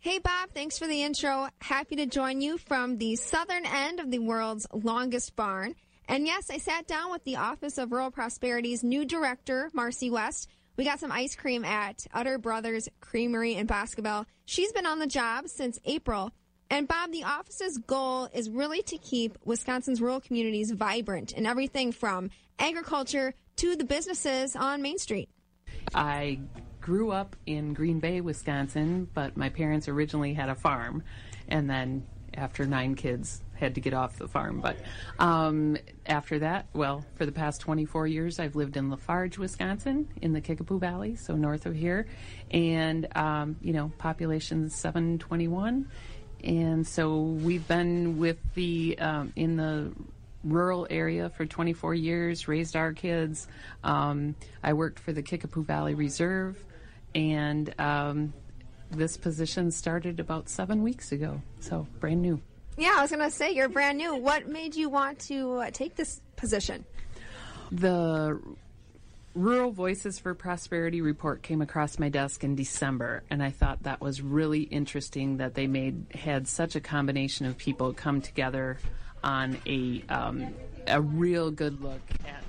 Hey, 0.00 0.18
Bob, 0.18 0.50
thanks 0.52 0.80
for 0.80 0.88
the 0.88 1.04
intro. 1.04 1.48
Happy 1.60 1.94
to 1.94 2.06
join 2.06 2.40
you 2.40 2.58
from 2.58 2.98
the 2.98 3.14
southern 3.14 3.66
end 3.66 4.00
of 4.00 4.10
the 4.10 4.18
world's 4.18 4.66
longest 4.72 5.36
barn. 5.36 5.76
And 6.08 6.26
yes, 6.26 6.50
I 6.50 6.58
sat 6.58 6.88
down 6.88 7.12
with 7.12 7.22
the 7.22 7.36
Office 7.36 7.78
of 7.78 7.92
Rural 7.92 8.10
Prosperity's 8.10 8.82
new 8.82 9.04
director, 9.04 9.70
Marcy 9.72 10.10
West. 10.10 10.48
We 10.78 10.84
got 10.84 11.00
some 11.00 11.10
ice 11.10 11.34
cream 11.34 11.64
at 11.64 12.06
Udder 12.14 12.38
Brothers 12.38 12.88
Creamery 13.00 13.54
in 13.56 13.66
Boscobel. 13.66 14.26
She's 14.44 14.70
been 14.70 14.86
on 14.86 15.00
the 15.00 15.08
job 15.08 15.48
since 15.48 15.80
April. 15.84 16.30
And 16.70 16.86
Bob, 16.86 17.10
the 17.10 17.24
office's 17.24 17.78
goal 17.78 18.28
is 18.32 18.48
really 18.48 18.82
to 18.82 18.96
keep 18.96 19.36
Wisconsin's 19.44 20.00
rural 20.00 20.20
communities 20.20 20.70
vibrant 20.70 21.32
in 21.32 21.46
everything 21.46 21.90
from 21.90 22.30
agriculture 22.60 23.34
to 23.56 23.74
the 23.74 23.82
businesses 23.82 24.54
on 24.54 24.80
Main 24.80 24.98
Street. 24.98 25.28
I 25.96 26.38
grew 26.80 27.10
up 27.10 27.34
in 27.44 27.74
Green 27.74 27.98
Bay, 27.98 28.20
Wisconsin, 28.20 29.08
but 29.12 29.36
my 29.36 29.48
parents 29.48 29.88
originally 29.88 30.32
had 30.32 30.48
a 30.48 30.54
farm, 30.54 31.02
and 31.48 31.68
then 31.68 32.06
after 32.34 32.66
nine 32.66 32.94
kids, 32.94 33.42
had 33.58 33.74
to 33.74 33.80
get 33.80 33.94
off 33.94 34.16
the 34.16 34.28
farm. 34.28 34.60
But 34.60 34.78
um, 35.18 35.76
after 36.06 36.38
that, 36.40 36.66
well, 36.72 37.04
for 37.16 37.26
the 37.26 37.32
past 37.32 37.60
24 37.60 38.06
years, 38.06 38.38
I've 38.38 38.56
lived 38.56 38.76
in 38.76 38.90
La 38.90 38.96
Farge, 38.96 39.38
Wisconsin, 39.38 40.08
in 40.22 40.32
the 40.32 40.40
Kickapoo 40.40 40.78
Valley, 40.78 41.16
so 41.16 41.34
north 41.34 41.66
of 41.66 41.74
here, 41.74 42.06
and 42.50 43.06
um, 43.16 43.56
you 43.60 43.72
know, 43.72 43.92
population 43.98 44.70
721, 44.70 45.88
and 46.44 46.86
so 46.86 47.18
we've 47.18 47.66
been 47.66 48.18
with 48.18 48.38
the 48.54 48.98
um, 48.98 49.32
in 49.36 49.56
the 49.56 49.92
rural 50.44 50.86
area 50.88 51.30
for 51.30 51.44
24 51.44 51.94
years, 51.94 52.46
raised 52.46 52.76
our 52.76 52.92
kids. 52.92 53.48
Um, 53.82 54.36
I 54.62 54.72
worked 54.72 55.00
for 55.00 55.12
the 55.12 55.20
Kickapoo 55.20 55.64
Valley 55.64 55.94
Reserve 55.94 56.64
and 57.14 57.74
um, 57.80 58.32
this 58.90 59.16
position 59.16 59.70
started 59.70 60.20
about 60.20 60.48
seven 60.48 60.82
weeks 60.82 61.12
ago, 61.12 61.42
so 61.60 61.86
brand 62.00 62.22
new. 62.22 62.40
Yeah, 62.78 62.94
I 62.96 63.02
was 63.02 63.10
going 63.10 63.28
to 63.28 63.30
say 63.30 63.50
you're 63.50 63.68
brand 63.68 63.98
new. 63.98 64.14
What 64.14 64.46
made 64.46 64.76
you 64.76 64.88
want 64.88 65.18
to 65.26 65.56
uh, 65.56 65.70
take 65.72 65.96
this 65.96 66.20
position? 66.36 66.84
The 67.72 68.40
Rural 69.34 69.72
Voices 69.72 70.20
for 70.20 70.32
Prosperity 70.32 71.00
report 71.00 71.42
came 71.42 71.60
across 71.60 71.98
my 71.98 72.08
desk 72.08 72.44
in 72.44 72.54
December, 72.54 73.24
and 73.30 73.42
I 73.42 73.50
thought 73.50 73.82
that 73.82 74.00
was 74.00 74.22
really 74.22 74.60
interesting 74.60 75.38
that 75.38 75.54
they 75.54 75.66
made 75.66 76.06
had 76.14 76.46
such 76.46 76.76
a 76.76 76.80
combination 76.80 77.46
of 77.46 77.58
people 77.58 77.92
come 77.92 78.20
together 78.20 78.78
on 79.24 79.58
a 79.66 80.04
um, 80.08 80.54
a 80.86 81.00
real 81.00 81.50
good 81.50 81.82
look 81.82 82.00
at 82.24 82.44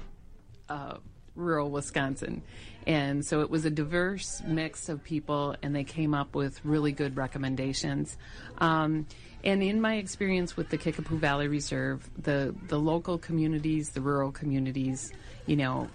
uh, 0.70 0.98
rural 1.36 1.72
Wisconsin. 1.72 2.44
And 2.86 3.26
so 3.26 3.42
it 3.42 3.50
was 3.50 3.66
a 3.66 3.70
diverse 3.70 4.42
mix 4.46 4.90
of 4.90 5.04
people, 5.04 5.56
and 5.64 5.76
they 5.76 5.84
came 5.84 6.14
up 6.14 6.36
with 6.36 6.64
really 6.64 6.92
good 6.92 7.18
recommendations. 7.18 8.16
Um, 8.60 9.08
and 9.44 9.64
in 9.64 9.80
my 9.80 9.96
experience 9.96 10.58
with 10.58 10.70
the 10.70 10.78
Kickapoo 10.78 11.18
Valley 11.18 11.48
Reserve, 11.48 12.08
the, 12.18 12.54
the 12.68 12.80
local 12.80 13.18
communities, 13.18 13.90
the 13.90 14.02
rural 14.02 14.32
communities, 14.32 15.12
you 15.46 15.56
know, 15.56 15.88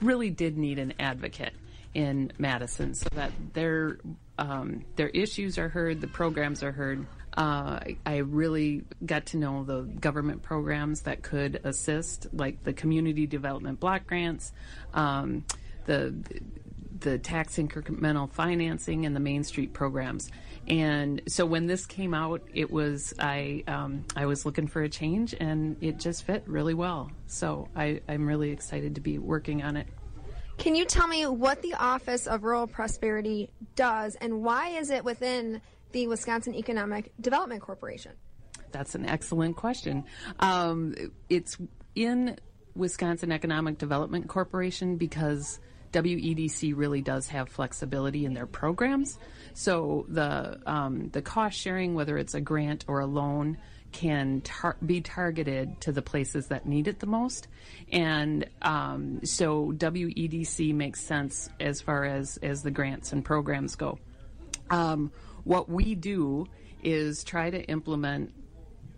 really 0.00 0.30
did 0.30 0.56
need 0.56 0.78
an 0.78 0.94
advocate 0.98 1.52
in 1.94 2.32
Madison 2.38 2.94
so 2.94 3.08
that 3.14 3.32
their 3.54 3.98
um, 4.38 4.84
their 4.96 5.08
issues 5.08 5.56
are 5.56 5.68
heard, 5.68 6.02
the 6.02 6.06
programs 6.06 6.62
are 6.62 6.72
heard. 6.72 7.06
Uh, 7.34 7.80
I 8.04 8.18
really 8.18 8.84
got 9.04 9.26
to 9.26 9.38
know 9.38 9.64
the 9.64 9.82
government 9.82 10.42
programs 10.42 11.02
that 11.02 11.22
could 11.22 11.60
assist, 11.64 12.26
like 12.32 12.62
the 12.64 12.74
community 12.74 13.26
development 13.26 13.80
block 13.80 14.06
grants, 14.06 14.52
um, 14.92 15.44
the 15.86 16.14
the 17.00 17.18
tax 17.18 17.56
incremental 17.56 18.30
financing, 18.30 19.06
and 19.06 19.16
the 19.16 19.20
Main 19.20 19.44
Street 19.44 19.72
programs. 19.72 20.30
And 20.68 21.22
so 21.28 21.46
when 21.46 21.66
this 21.66 21.86
came 21.86 22.12
out, 22.12 22.42
it 22.52 22.70
was 22.70 23.14
I 23.18 23.62
um, 23.68 24.04
I 24.16 24.26
was 24.26 24.44
looking 24.44 24.66
for 24.66 24.82
a 24.82 24.88
change, 24.88 25.34
and 25.38 25.76
it 25.80 25.98
just 25.98 26.24
fit 26.24 26.42
really 26.46 26.74
well. 26.74 27.10
So 27.26 27.68
I, 27.76 28.00
I'm 28.08 28.26
really 28.26 28.50
excited 28.50 28.96
to 28.96 29.00
be 29.00 29.18
working 29.18 29.62
on 29.62 29.76
it. 29.76 29.86
Can 30.58 30.74
you 30.74 30.84
tell 30.84 31.06
me 31.06 31.26
what 31.26 31.62
the 31.62 31.74
Office 31.74 32.26
of 32.26 32.42
Rural 32.42 32.66
Prosperity 32.66 33.50
does, 33.74 34.16
and 34.16 34.42
why 34.42 34.70
is 34.70 34.90
it 34.90 35.04
within 35.04 35.60
the 35.92 36.08
Wisconsin 36.08 36.54
Economic 36.54 37.12
Development 37.20 37.60
Corporation? 37.60 38.12
That's 38.72 38.94
an 38.94 39.06
excellent 39.06 39.56
question. 39.56 40.04
Um, 40.40 40.94
it's 41.28 41.58
in 41.94 42.36
Wisconsin 42.74 43.32
Economic 43.32 43.78
Development 43.78 44.28
Corporation 44.28 44.96
because 44.96 45.60
WEDC 45.92 46.76
really 46.76 47.02
does 47.02 47.28
have 47.28 47.48
flexibility 47.48 48.24
in 48.24 48.34
their 48.34 48.46
programs. 48.46 49.18
So 49.54 50.06
the 50.08 50.60
um, 50.66 51.08
the 51.10 51.22
cost 51.22 51.58
sharing, 51.58 51.94
whether 51.94 52.18
it's 52.18 52.34
a 52.34 52.40
grant 52.40 52.84
or 52.88 53.00
a 53.00 53.06
loan, 53.06 53.58
can 53.92 54.42
tar- 54.42 54.76
be 54.84 55.00
targeted 55.00 55.80
to 55.80 55.92
the 55.92 56.02
places 56.02 56.48
that 56.48 56.66
need 56.66 56.88
it 56.88 57.00
the 57.00 57.06
most. 57.06 57.48
And 57.90 58.46
um, 58.60 59.24
so 59.24 59.72
WEDC 59.72 60.74
makes 60.74 61.00
sense 61.00 61.48
as 61.58 61.80
far 61.80 62.04
as 62.04 62.36
as 62.42 62.62
the 62.62 62.70
grants 62.70 63.12
and 63.12 63.24
programs 63.24 63.74
go. 63.74 63.98
Um, 64.70 65.12
what 65.44 65.68
we 65.68 65.94
do 65.94 66.46
is 66.82 67.24
try 67.24 67.50
to 67.50 67.62
implement, 67.62 68.34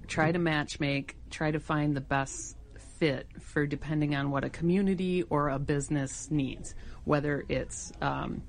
try 0.07 0.33
to 0.33 0.38
match 0.38 0.81
make, 0.81 1.16
try 1.31 1.51
to 1.51 1.61
find 1.61 1.96
the 1.96 2.01
best 2.01 2.57
fit 2.98 3.26
for 3.40 3.66
depending 3.66 4.14
on 4.14 4.30
what 4.30 4.44
a 4.44 4.50
community 4.50 5.22
or 5.24 5.48
a 5.48 5.58
business 5.58 6.30
needs, 6.30 6.74
whether 7.04 7.44
it's 7.48 7.92
um, 8.02 8.42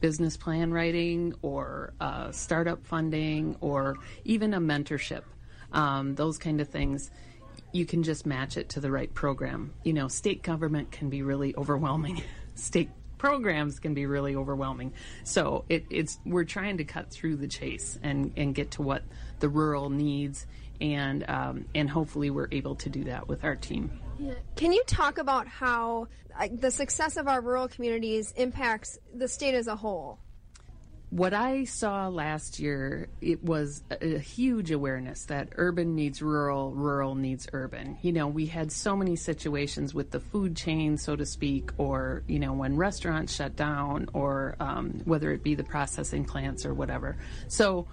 business 0.00 0.36
plan 0.36 0.72
writing 0.72 1.34
or 1.42 1.94
uh, 2.00 2.30
startup 2.32 2.84
funding 2.84 3.56
or 3.60 3.96
even 4.24 4.52
a 4.54 4.60
mentorship, 4.60 5.22
um, 5.72 6.14
those 6.16 6.38
kind 6.38 6.60
of 6.60 6.68
things. 6.68 7.10
You 7.70 7.86
can 7.86 8.02
just 8.02 8.26
match 8.26 8.56
it 8.56 8.70
to 8.70 8.80
the 8.80 8.90
right 8.90 9.12
program. 9.14 9.72
You 9.82 9.94
know, 9.94 10.08
state 10.08 10.42
government 10.42 10.90
can 10.90 11.08
be 11.08 11.22
really 11.22 11.54
overwhelming. 11.56 12.22
state 12.54 12.90
programs 13.16 13.78
can 13.78 13.94
be 13.94 14.04
really 14.04 14.34
overwhelming. 14.34 14.92
So 15.22 15.64
it, 15.68 15.86
it's 15.90 16.18
we're 16.26 16.44
trying 16.44 16.78
to 16.78 16.84
cut 16.84 17.10
through 17.10 17.36
the 17.36 17.46
chase 17.46 17.96
and, 18.02 18.32
and 18.36 18.52
get 18.52 18.72
to 18.72 18.82
what 18.82 19.04
the 19.38 19.48
rural 19.48 19.90
needs, 19.90 20.44
and 20.82 21.24
um, 21.30 21.64
and 21.74 21.88
hopefully 21.88 22.28
we're 22.28 22.48
able 22.50 22.74
to 22.74 22.90
do 22.90 23.04
that 23.04 23.28
with 23.28 23.44
our 23.44 23.56
team. 23.56 23.90
Can 24.56 24.72
you 24.72 24.82
talk 24.86 25.18
about 25.18 25.46
how 25.46 26.08
the 26.50 26.70
success 26.70 27.16
of 27.16 27.28
our 27.28 27.40
rural 27.40 27.68
communities 27.68 28.32
impacts 28.36 28.98
the 29.14 29.28
state 29.28 29.54
as 29.54 29.68
a 29.68 29.76
whole? 29.76 30.18
what 31.12 31.34
I 31.34 31.64
saw 31.64 32.08
last 32.08 32.58
year, 32.58 33.10
it 33.20 33.44
was 33.44 33.82
a, 33.90 34.14
a, 34.14 34.18
huge 34.18 34.70
awareness 34.70 35.26
that 35.26 35.50
urban 35.56 35.94
needs 35.94 36.22
rural, 36.22 36.72
rural 36.72 37.14
needs 37.14 37.46
urban. 37.52 37.98
You 38.00 38.12
know, 38.12 38.28
we 38.28 38.46
had 38.46 38.72
so 38.72 38.96
many 38.96 39.16
situations 39.16 39.92
with 39.92 40.10
the 40.10 40.20
food 40.20 40.56
chain, 40.56 40.96
so 40.96 41.14
to 41.14 41.26
speak, 41.26 41.70
or, 41.76 42.22
you 42.26 42.38
know, 42.38 42.54
when 42.54 42.78
restaurants 42.78 43.34
shut 43.34 43.56
down, 43.56 44.08
or 44.14 44.56
um, 44.58 45.02
whether 45.04 45.30
it 45.32 45.42
be 45.42 45.54
the 45.54 45.64
processing 45.64 46.24
plants 46.24 46.64
or 46.64 46.72
whatever. 46.72 47.18
So, 47.46 47.88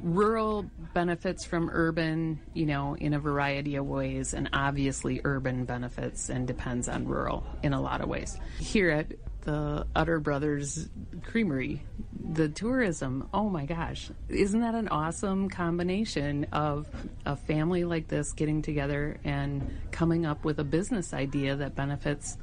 rural 0.00 0.64
benefits 0.94 1.44
from 1.44 1.70
urban, 1.72 2.40
you 2.54 2.66
know, 2.66 2.94
in 2.94 3.14
a 3.14 3.18
variety 3.18 3.76
of 3.76 3.86
ways, 3.86 4.34
and 4.34 4.48
obviously 4.52 5.20
urban 5.24 5.64
benefits 5.64 6.28
and 6.28 6.46
depends 6.46 6.88
on 6.88 7.06
rural 7.06 7.44
in 7.62 7.72
a 7.72 7.80
lot 7.80 8.00
of 8.00 8.08
ways. 8.08 8.38
Here 8.58 8.90
at 8.90 9.12
the 9.42 9.86
Udder 9.96 10.20
Brothers 10.20 10.88
Creamery, 11.22 11.82
the 12.20 12.48
tourism, 12.48 13.28
oh 13.32 13.48
my 13.48 13.64
gosh, 13.64 14.10
isn't 14.28 14.60
that 14.60 14.74
an 14.74 14.88
awesome 14.88 15.48
combination 15.48 16.44
of 16.52 16.86
a 17.24 17.36
family 17.36 17.84
like 17.84 18.08
this 18.08 18.32
getting 18.32 18.62
together 18.62 19.18
and 19.24 19.70
coming 19.90 20.26
up 20.26 20.44
with 20.44 20.58
a 20.58 20.64
business 20.64 21.14
idea 21.14 21.56
that 21.56 21.74
benefits 21.74 22.36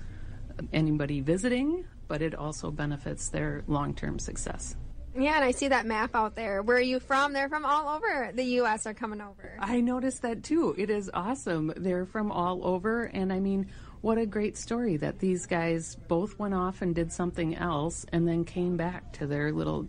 anybody 0.74 1.22
visiting, 1.22 1.86
but 2.08 2.22
it 2.22 2.34
also 2.34 2.72
benefits 2.72 3.30
their 3.30 3.64
long 3.68 3.94
term 3.94 4.20
success. 4.20 4.76
Yeah, 5.18 5.36
and 5.36 5.46
I 5.46 5.52
see 5.52 5.70
that 5.70 5.86
map 5.86 6.14
out 6.14 6.36
there. 6.36 6.62
Where 6.62 6.78
are 6.78 6.82
you 6.82 7.00
from? 7.00 7.32
They're 7.32 7.48
from 7.48 7.66
all 7.66 7.96
over 7.96 8.32
the 8.34 8.44
U.S. 8.44 8.86
are 8.86 8.94
coming 8.94 9.22
over. 9.22 9.56
I 9.60 9.80
noticed 9.80 10.24
that 10.24 10.44
too. 10.44 10.76
It 10.78 10.90
is 10.90 11.10
awesome. 11.14 11.72
They're 11.78 12.06
from 12.06 12.32
all 12.32 12.66
over, 12.68 13.06
and 13.06 13.32
I 13.32 13.40
mean, 13.40 13.68
what 14.02 14.18
a 14.18 14.26
great 14.26 14.58
story 14.58 14.98
that 14.98 15.20
these 15.20 15.46
guys 15.46 15.96
both 16.08 16.38
went 16.38 16.54
off 16.54 16.82
and 16.82 16.94
did 16.94 17.14
something 17.14 17.56
else, 17.56 18.06
and 18.12 18.28
then 18.28 18.44
came 18.44 18.76
back 18.76 19.14
to 19.14 19.26
their 19.26 19.54
little 19.54 19.88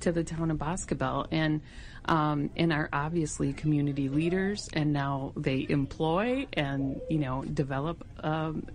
to 0.00 0.12
the 0.12 0.22
town 0.22 0.50
of 0.50 0.58
Boscobel, 0.58 1.26
and 1.30 1.62
um, 2.04 2.50
and 2.56 2.70
are 2.70 2.90
obviously 2.92 3.54
community 3.54 4.10
leaders, 4.10 4.68
and 4.74 4.92
now 4.92 5.32
they 5.36 5.66
employ 5.68 6.46
and 6.52 7.00
you 7.08 7.18
know 7.18 7.42
develop 7.44 8.06
um, 8.22 8.66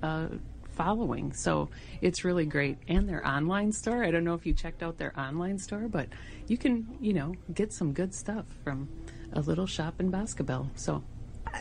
following. 0.71 1.33
So 1.33 1.69
it's 2.01 2.23
really 2.23 2.45
great. 2.45 2.77
And 2.87 3.07
their 3.07 3.25
online 3.27 3.71
store. 3.71 4.03
I 4.03 4.11
don't 4.11 4.23
know 4.23 4.33
if 4.33 4.45
you 4.45 4.53
checked 4.53 4.83
out 4.83 4.97
their 4.97 5.17
online 5.19 5.59
store, 5.59 5.87
but 5.87 6.07
you 6.47 6.57
can, 6.57 6.87
you 6.99 7.13
know, 7.13 7.35
get 7.53 7.71
some 7.73 7.93
good 7.93 8.13
stuff 8.13 8.45
from 8.63 8.89
a 9.33 9.41
little 9.41 9.67
shop 9.67 9.99
in 9.99 10.09
Boscobel. 10.09 10.69
So 10.75 11.03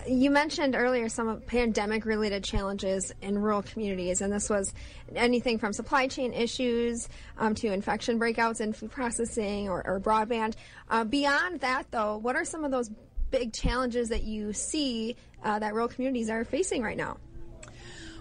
You 0.09 0.31
mentioned 0.31 0.75
earlier 0.77 1.09
some 1.09 1.41
pandemic 1.47 2.05
related 2.05 2.45
challenges 2.45 3.13
in 3.23 3.39
rural 3.39 3.63
communities, 3.63 4.21
and 4.21 4.33
this 4.33 4.49
was 4.49 4.73
anything 5.15 5.59
from 5.59 5.73
supply 5.73 6.07
chain 6.07 6.33
issues 6.33 7.09
um, 7.39 7.55
to 7.57 7.73
infection 7.73 8.19
breakouts 8.19 8.61
in 8.61 8.73
food 8.73 8.91
processing 8.91 9.69
or, 9.69 9.87
or 9.87 10.01
broadband. 10.01 10.55
Uh, 10.89 11.05
beyond 11.05 11.61
that, 11.61 11.91
though, 11.91 12.17
what 12.19 12.37
are 12.37 12.45
some 12.45 12.65
of 12.65 12.71
those 12.71 12.91
big 13.31 13.53
challenges 13.53 14.09
that 14.09 14.23
you 14.23 14.53
see 14.53 15.17
uh, 15.43 15.59
that 15.59 15.75
rural 15.75 15.89
communities 15.89 16.31
are 16.31 16.45
facing 16.45 16.83
right 16.83 16.97
now? 16.97 17.17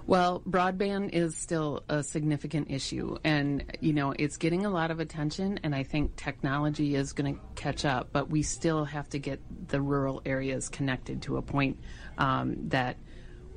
Well, 0.09 0.41
broadband 0.41 1.13
is 1.13 1.37
still 1.37 1.83
a 1.87 2.01
significant 2.01 2.71
issue, 2.71 3.17
and 3.23 3.63
you 3.79 3.93
know 3.93 4.15
it's 4.17 4.37
getting 4.37 4.65
a 4.65 4.69
lot 4.71 4.89
of 4.89 4.99
attention, 4.99 5.59
and 5.61 5.75
I 5.75 5.83
think 5.83 6.15
technology 6.15 6.95
is 6.95 7.13
going 7.13 7.35
to 7.35 7.41
catch 7.53 7.85
up. 7.85 8.09
But 8.11 8.27
we 8.27 8.41
still 8.41 8.85
have 8.85 9.07
to 9.09 9.19
get 9.19 9.39
the 9.67 9.79
rural 9.79 10.23
areas 10.25 10.67
connected 10.67 11.21
to 11.23 11.37
a 11.37 11.43
point 11.43 11.77
um, 12.17 12.55
that 12.69 12.97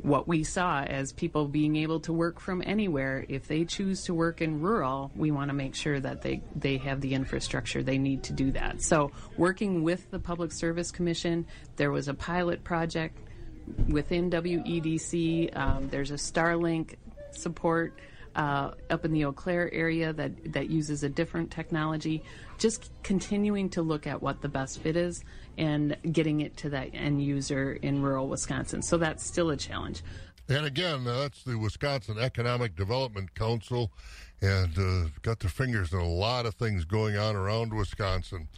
what 0.02 0.28
we 0.28 0.44
saw 0.44 0.82
as 0.82 1.14
people 1.14 1.48
being 1.48 1.76
able 1.76 2.00
to 2.00 2.12
work 2.12 2.38
from 2.38 2.62
anywhere, 2.66 3.24
if 3.30 3.48
they 3.48 3.64
choose 3.64 4.04
to 4.04 4.12
work 4.12 4.42
in 4.42 4.60
rural, 4.60 5.10
we 5.16 5.30
want 5.30 5.48
to 5.48 5.54
make 5.54 5.74
sure 5.74 6.00
that 6.00 6.20
they, 6.20 6.42
they 6.54 6.76
have 6.76 7.00
the 7.00 7.14
infrastructure 7.14 7.82
they 7.82 7.96
need 7.96 8.24
to 8.24 8.34
do 8.34 8.52
that. 8.52 8.82
So, 8.82 9.10
working 9.38 9.84
with 9.84 10.10
the 10.10 10.18
Public 10.18 10.52
Service 10.52 10.90
Commission, 10.90 11.46
there 11.76 11.90
was 11.90 12.08
a 12.08 12.14
pilot 12.14 12.62
project 12.62 13.16
within 13.88 14.30
WEDC. 14.30 15.56
Um, 15.56 15.88
there's 15.88 16.10
a 16.10 16.14
Starlink 16.14 16.96
support 17.32 17.98
uh, 18.34 18.72
up 18.90 19.04
in 19.04 19.12
the 19.12 19.24
Eau 19.24 19.32
Claire 19.32 19.72
area 19.72 20.12
that, 20.12 20.52
that 20.52 20.70
uses 20.70 21.02
a 21.02 21.08
different 21.08 21.50
technology. 21.50 22.22
Just 22.58 22.90
continuing 23.02 23.68
to 23.70 23.82
look 23.82 24.06
at 24.06 24.22
what 24.22 24.40
the 24.40 24.48
best 24.48 24.80
fit 24.80 24.96
is 24.96 25.24
and 25.58 25.96
getting 26.10 26.40
it 26.40 26.56
to 26.58 26.70
that 26.70 26.90
end 26.94 27.22
user 27.22 27.74
in 27.74 28.02
rural 28.02 28.28
Wisconsin. 28.28 28.82
So 28.82 28.96
that's 28.96 29.24
still 29.24 29.50
a 29.50 29.56
challenge. 29.56 30.02
And 30.48 30.66
again, 30.66 31.06
uh, 31.06 31.20
that's 31.20 31.44
the 31.44 31.58
Wisconsin 31.58 32.18
Economic 32.18 32.74
Development 32.74 33.32
Council, 33.34 33.92
and 34.42 34.76
uh, 34.76 35.08
got 35.22 35.38
their 35.38 35.48
fingers 35.48 35.92
in 35.92 36.00
a 36.00 36.08
lot 36.08 36.46
of 36.46 36.54
things 36.54 36.84
going 36.84 37.16
on 37.16 37.36
around 37.36 37.72
Wisconsin. 37.72 38.48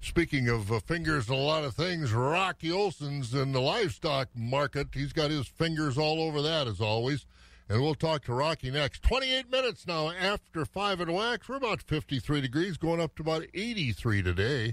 Speaking 0.00 0.48
of 0.48 0.72
uh, 0.72 0.80
fingers 0.80 1.28
in 1.28 1.34
a 1.34 1.38
lot 1.38 1.64
of 1.64 1.74
things, 1.74 2.12
Rocky 2.14 2.72
Olson's 2.72 3.34
in 3.34 3.52
the 3.52 3.60
livestock 3.60 4.28
market. 4.34 4.88
He's 4.94 5.12
got 5.12 5.30
his 5.30 5.46
fingers 5.46 5.98
all 5.98 6.20
over 6.22 6.40
that, 6.40 6.66
as 6.66 6.80
always. 6.80 7.26
And 7.68 7.82
we'll 7.82 7.94
talk 7.94 8.24
to 8.24 8.34
Rocky 8.34 8.70
next. 8.70 9.02
28 9.02 9.50
minutes 9.50 9.86
now 9.86 10.10
after 10.10 10.64
5 10.64 11.02
at 11.02 11.08
Wax. 11.10 11.48
We're 11.48 11.56
about 11.56 11.82
53 11.82 12.40
degrees, 12.40 12.76
going 12.78 13.00
up 13.00 13.14
to 13.16 13.22
about 13.22 13.44
83 13.52 14.22
today. 14.22 14.72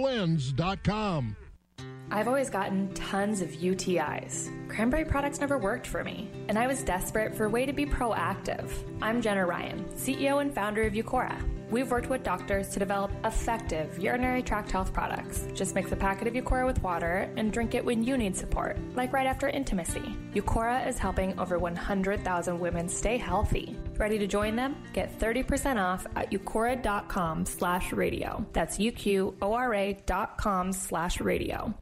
blends.com. 0.01 1.35
I've 2.09 2.27
always 2.27 2.49
gotten 2.49 2.91
tons 2.93 3.41
of 3.41 3.49
UTIs. 3.49 4.49
Cranberry 4.67 5.05
products 5.05 5.39
never 5.39 5.57
worked 5.57 5.87
for 5.87 6.03
me, 6.03 6.29
and 6.49 6.57
I 6.57 6.67
was 6.67 6.83
desperate 6.83 7.35
for 7.35 7.45
a 7.45 7.49
way 7.49 7.65
to 7.65 7.71
be 7.71 7.85
proactive. 7.85 8.69
I'm 9.01 9.21
Jenna 9.21 9.45
Ryan, 9.45 9.85
CEO 9.95 10.41
and 10.41 10.53
founder 10.53 10.83
of 10.83 10.93
Uqora. 10.93 11.39
We've 11.71 11.89
worked 11.89 12.09
with 12.09 12.21
doctors 12.21 12.67
to 12.69 12.79
develop 12.79 13.11
effective 13.23 13.97
urinary 13.97 14.43
tract 14.43 14.69
health 14.71 14.91
products. 14.91 15.47
Just 15.53 15.73
mix 15.73 15.91
a 15.93 15.95
packet 15.95 16.27
of 16.27 16.33
Uqora 16.33 16.65
with 16.65 16.83
water 16.83 17.31
and 17.37 17.51
drink 17.51 17.75
it 17.75 17.85
when 17.85 18.03
you 18.03 18.17
need 18.17 18.35
support, 18.35 18.77
like 18.93 19.13
right 19.13 19.25
after 19.25 19.47
intimacy. 19.47 20.13
Uqora 20.33 20.85
is 20.85 20.97
helping 20.97 21.39
over 21.39 21.57
100,000 21.57 22.59
women 22.59 22.89
stay 22.89 23.17
healthy. 23.17 23.77
Ready 23.97 24.19
to 24.19 24.27
join 24.27 24.57
them? 24.57 24.75
Get 24.91 25.17
30% 25.17 25.81
off 25.81 26.05
at 26.17 26.29
uqora.com 26.31 27.45
slash 27.45 27.93
radio. 27.93 28.45
That's 28.51 28.77
U-Q-O-R-A 28.77 30.03
dot 30.05 30.37
com 30.37 30.73
slash 30.73 31.21
radio. 31.21 31.73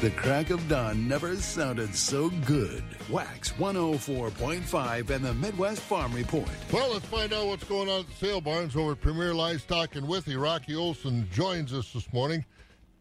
The 0.00 0.10
crack 0.10 0.50
of 0.50 0.68
dawn 0.68 1.08
never 1.08 1.34
sounded 1.34 1.92
so 1.92 2.30
good. 2.46 2.84
Wax 3.10 3.50
104.5 3.54 5.10
and 5.10 5.24
the 5.24 5.34
Midwest 5.34 5.80
Farm 5.80 6.12
Report. 6.14 6.48
Well, 6.72 6.92
let's 6.92 7.04
find 7.06 7.32
out 7.32 7.48
what's 7.48 7.64
going 7.64 7.88
on 7.88 8.00
at 8.00 8.06
the 8.06 8.14
sale 8.14 8.40
barns 8.40 8.76
over 8.76 8.92
at 8.92 9.00
Premier 9.00 9.34
Livestock 9.34 9.96
and 9.96 10.06
Withee. 10.06 10.36
Rocky 10.36 10.76
Olson 10.76 11.28
joins 11.32 11.72
us 11.74 11.92
this 11.92 12.12
morning. 12.12 12.44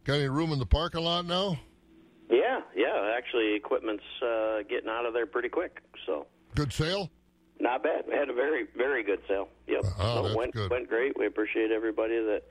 Got 0.05 0.15
any 0.15 0.27
room 0.27 0.51
in 0.51 0.57
the 0.57 0.65
parking 0.65 1.03
lot 1.03 1.27
now? 1.27 1.59
Yeah, 2.31 2.61
yeah. 2.75 3.13
Actually, 3.15 3.53
equipment's 3.53 4.03
uh, 4.23 4.63
getting 4.67 4.89
out 4.89 5.05
of 5.05 5.13
there 5.13 5.27
pretty 5.27 5.49
quick. 5.49 5.83
So 6.07 6.25
good 6.55 6.73
sale. 6.73 7.11
Not 7.59 7.83
bad. 7.83 8.05
We 8.07 8.15
had 8.15 8.29
a 8.29 8.33
very, 8.33 8.65
very 8.75 9.03
good 9.03 9.19
sale. 9.27 9.49
Yep. 9.67 9.81
Oh, 9.99 10.15
so 10.15 10.23
that's 10.23 10.35
went 10.35 10.53
good. 10.53 10.71
went 10.71 10.89
great. 10.89 11.15
We 11.15 11.27
appreciate 11.27 11.69
everybody 11.69 12.15
that 12.15 12.41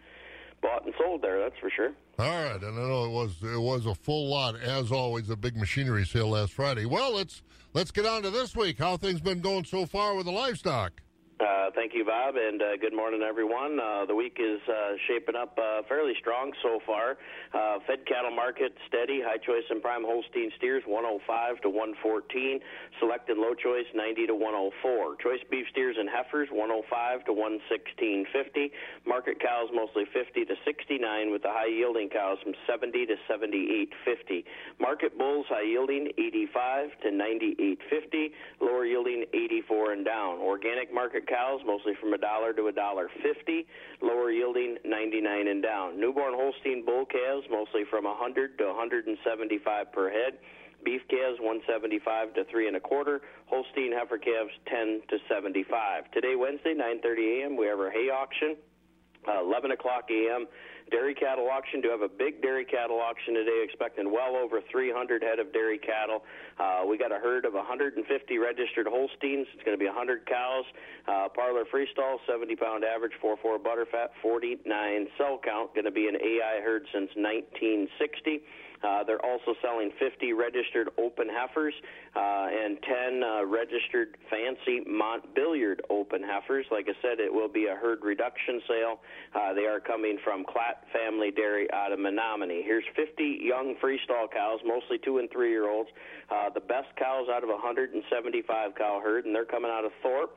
bought 0.63 0.85
and 0.85 0.95
sold 0.99 1.23
there. 1.23 1.39
That's 1.39 1.59
for 1.59 1.71
sure. 1.71 1.93
All 2.19 2.27
right, 2.27 2.63
and 2.63 2.79
I 2.79 2.83
know 2.83 3.05
it 3.05 3.11
was 3.11 3.37
it 3.43 3.61
was 3.61 3.87
a 3.87 3.95
full 3.95 4.29
lot 4.29 4.57
as 4.59 4.91
always. 4.91 5.29
A 5.31 5.37
big 5.37 5.57
machinery 5.57 6.05
sale 6.07 6.31
last 6.31 6.53
Friday. 6.53 6.87
Well, 6.87 7.15
let's 7.15 7.43
let's 7.75 7.91
get 7.91 8.07
on 8.07 8.23
to 8.23 8.31
this 8.31 8.57
week. 8.57 8.79
How 8.79 8.97
things 8.97 9.21
been 9.21 9.41
going 9.41 9.65
so 9.65 9.87
far 9.87 10.15
with 10.15 10.27
the 10.27 10.33
livestock? 10.33 11.03
Uh, 11.37 11.69
thank 11.75 11.93
you, 11.93 12.03
Bob, 12.03 12.35
and 12.41 12.63
uh, 12.63 12.77
good 12.81 12.97
morning, 12.97 13.21
everyone. 13.21 13.79
Uh, 13.79 14.07
the 14.07 14.15
week 14.15 14.39
is 14.41 14.57
uh, 14.73 14.97
shaping 15.07 15.37
up 15.37 15.53
uh, 15.61 15.83
fairly 15.87 16.15
strong 16.19 16.51
so 16.63 16.81
far. 16.87 17.19
Uh, 17.53 17.77
Fed 17.87 18.07
cattle 18.07 18.31
market 18.31 18.73
steady. 18.89 19.21
High 19.21 19.37
choice 19.37 19.69
and 19.69 19.83
prime 19.83 20.01
Holstein 20.01 20.51
steers 20.57 20.83
105 20.87 21.61
to 21.61 21.69
114. 21.69 22.61
Select 23.01 23.29
and 23.29 23.39
low 23.39 23.53
choice 23.53 23.85
90 23.95 24.29
to 24.29 24.35
104. 24.35 25.17
Choice 25.21 25.45
beef 25.51 25.67
steers 25.73 25.97
and 26.01 26.09
heifers 26.09 26.49
105 26.49 27.29
to 27.29 27.33
116.50. 27.37 28.73
Market 29.05 29.37
cows 29.37 29.69
mostly 29.77 30.09
50 30.09 30.47
to 30.47 30.55
69, 30.65 31.31
with 31.31 31.43
the 31.43 31.53
high 31.53 31.69
yielding 31.69 32.09
cows 32.09 32.39
from 32.43 32.55
70 32.65 33.13
to 33.13 33.17
78.50. 33.29 34.41
Market 34.81 35.19
bulls 35.19 35.45
high 35.53 35.69
yielding 35.69 36.09
85 36.17 36.97
to 37.05 37.09
98.50. 37.13 38.33
Lower 38.65 38.87
yielding 38.87 39.27
84 39.37 39.93
and 39.93 40.05
down. 40.05 40.41
Organic 40.41 40.89
market 40.95 41.26
cows 41.27 41.61
mostly 41.67 41.93
from 42.01 42.13
a 42.15 42.19
dollar 42.19 42.53
to 42.53 42.69
a 42.69 42.73
dollar 42.73 43.09
fifty, 43.23 43.67
lower 44.01 44.31
yielding 44.31 44.77
99 44.85 45.49
and 45.49 45.63
down. 45.63 46.01
Newborn 46.01 46.35
Holstein 46.35 46.85
bull 46.85 47.05
calves 47.07 47.47
mostly 47.51 47.83
from 47.91 48.05
100 48.05 48.59
to 48.59 48.67
175 48.67 49.93
per 49.93 50.11
head. 50.11 50.39
Beef 50.85 51.03
calves 51.09 51.41
175 51.41 52.35
to 52.35 52.45
three 52.45 52.69
and 52.69 52.77
a 52.77 52.81
quarter. 52.81 53.23
Holstein 53.47 53.93
heifer 53.93 54.19
calves 54.19 54.53
10 54.69 55.03
to 55.09 55.19
75. 55.29 56.11
Today, 56.13 56.37
Wednesday, 56.37 56.75
9:30 56.75 57.43
a.m. 57.43 57.57
We 57.57 57.67
have 57.67 57.79
our 57.81 57.91
hay 57.91 58.09
auction. 58.11 58.57
Uh, 59.27 59.43
11 59.43 59.73
o'clock 59.73 60.09
a.m. 60.11 60.47
Dairy 60.91 61.15
cattle 61.15 61.49
auction. 61.51 61.81
Do 61.81 61.91
have 61.91 62.03
a 62.03 62.09
big 62.09 62.43
dairy 62.43 62.65
cattle 62.65 63.01
auction 63.01 63.35
today, 63.35 63.63
expecting 63.65 64.13
well 64.13 64.37
over 64.37 64.61
300 64.71 65.23
head 65.23 65.39
of 65.39 65.53
dairy 65.53 65.79
cattle. 65.79 66.23
Uh, 66.59 66.83
we 66.89 66.97
got 66.97 67.11
a 67.11 67.19
herd 67.19 67.45
of 67.45 67.55
150 67.55 67.99
registered 68.39 68.87
Holsteins. 68.87 69.47
It's 69.53 69.65
going 69.65 69.77
to 69.77 69.83
be 69.83 69.87
100 69.87 70.27
cows. 70.27 70.65
Uh, 71.09 71.29
parlor 71.35 71.65
freestall, 71.65 72.19
70 72.27 72.55
pound 72.57 72.85
average, 72.85 73.13
4-4 73.23 73.59
butterfat, 73.59 74.15
49 74.23 75.09
cell 75.19 75.41
count. 75.43 75.75
Going 75.75 75.87
to 75.87 75.91
be 75.91 76.07
an 76.07 76.17
AI 76.17 76.61
herd 76.63 76.87
since 76.93 77.11
1960. 77.17 78.43
Uh, 78.83 79.05
they're 79.05 79.25
also 79.25 79.55
selling 79.63 79.91
50 79.99 80.33
registered 80.33 80.89
open 80.99 81.29
heifers 81.29 81.75
uh, 82.15 82.49
and 82.51 82.79
10 82.83 83.23
uh, 83.23 83.45
registered 83.45 84.17
fancy 84.31 84.85
Montbeliarde 84.87 85.81
open 85.91 86.23
heifers. 86.23 86.67
Like 86.71 86.87
I 86.89 86.95
said, 87.03 87.21
it 87.21 87.33
will 87.33 87.49
be 87.49 87.67
a 87.67 87.75
herd 87.75 88.03
reduction 88.03 88.61
sale. 88.69 89.01
Uh, 89.35 89.55
they 89.55 89.67
are 89.67 89.81
coming 89.81 90.19
from 90.23 90.45
Klatt 90.45 90.85
Family 90.93 91.31
Dairy 91.31 91.71
out 91.73 91.93
of 91.93 91.99
Menomonie. 91.99 92.63
Here's 92.65 92.85
50 92.95 93.41
young 93.43 93.75
freestall 93.83 94.31
cows, 94.33 94.61
mostly 94.65 94.99
two 94.99 95.19
and 95.19 95.31
three 95.31 95.51
year 95.51 95.71
olds. 95.71 95.91
Uh, 96.31 96.51
the 96.51 96.61
best 96.61 96.89
cows 96.99 97.29
out 97.31 97.43
of 97.43 97.49
a 97.49 97.53
175 97.53 98.75
cow 98.75 99.01
herd, 99.03 99.25
and 99.25 99.35
they're 99.35 99.45
coming 99.45 99.71
out 99.71 99.85
of 99.85 99.93
Thorp. 100.03 100.37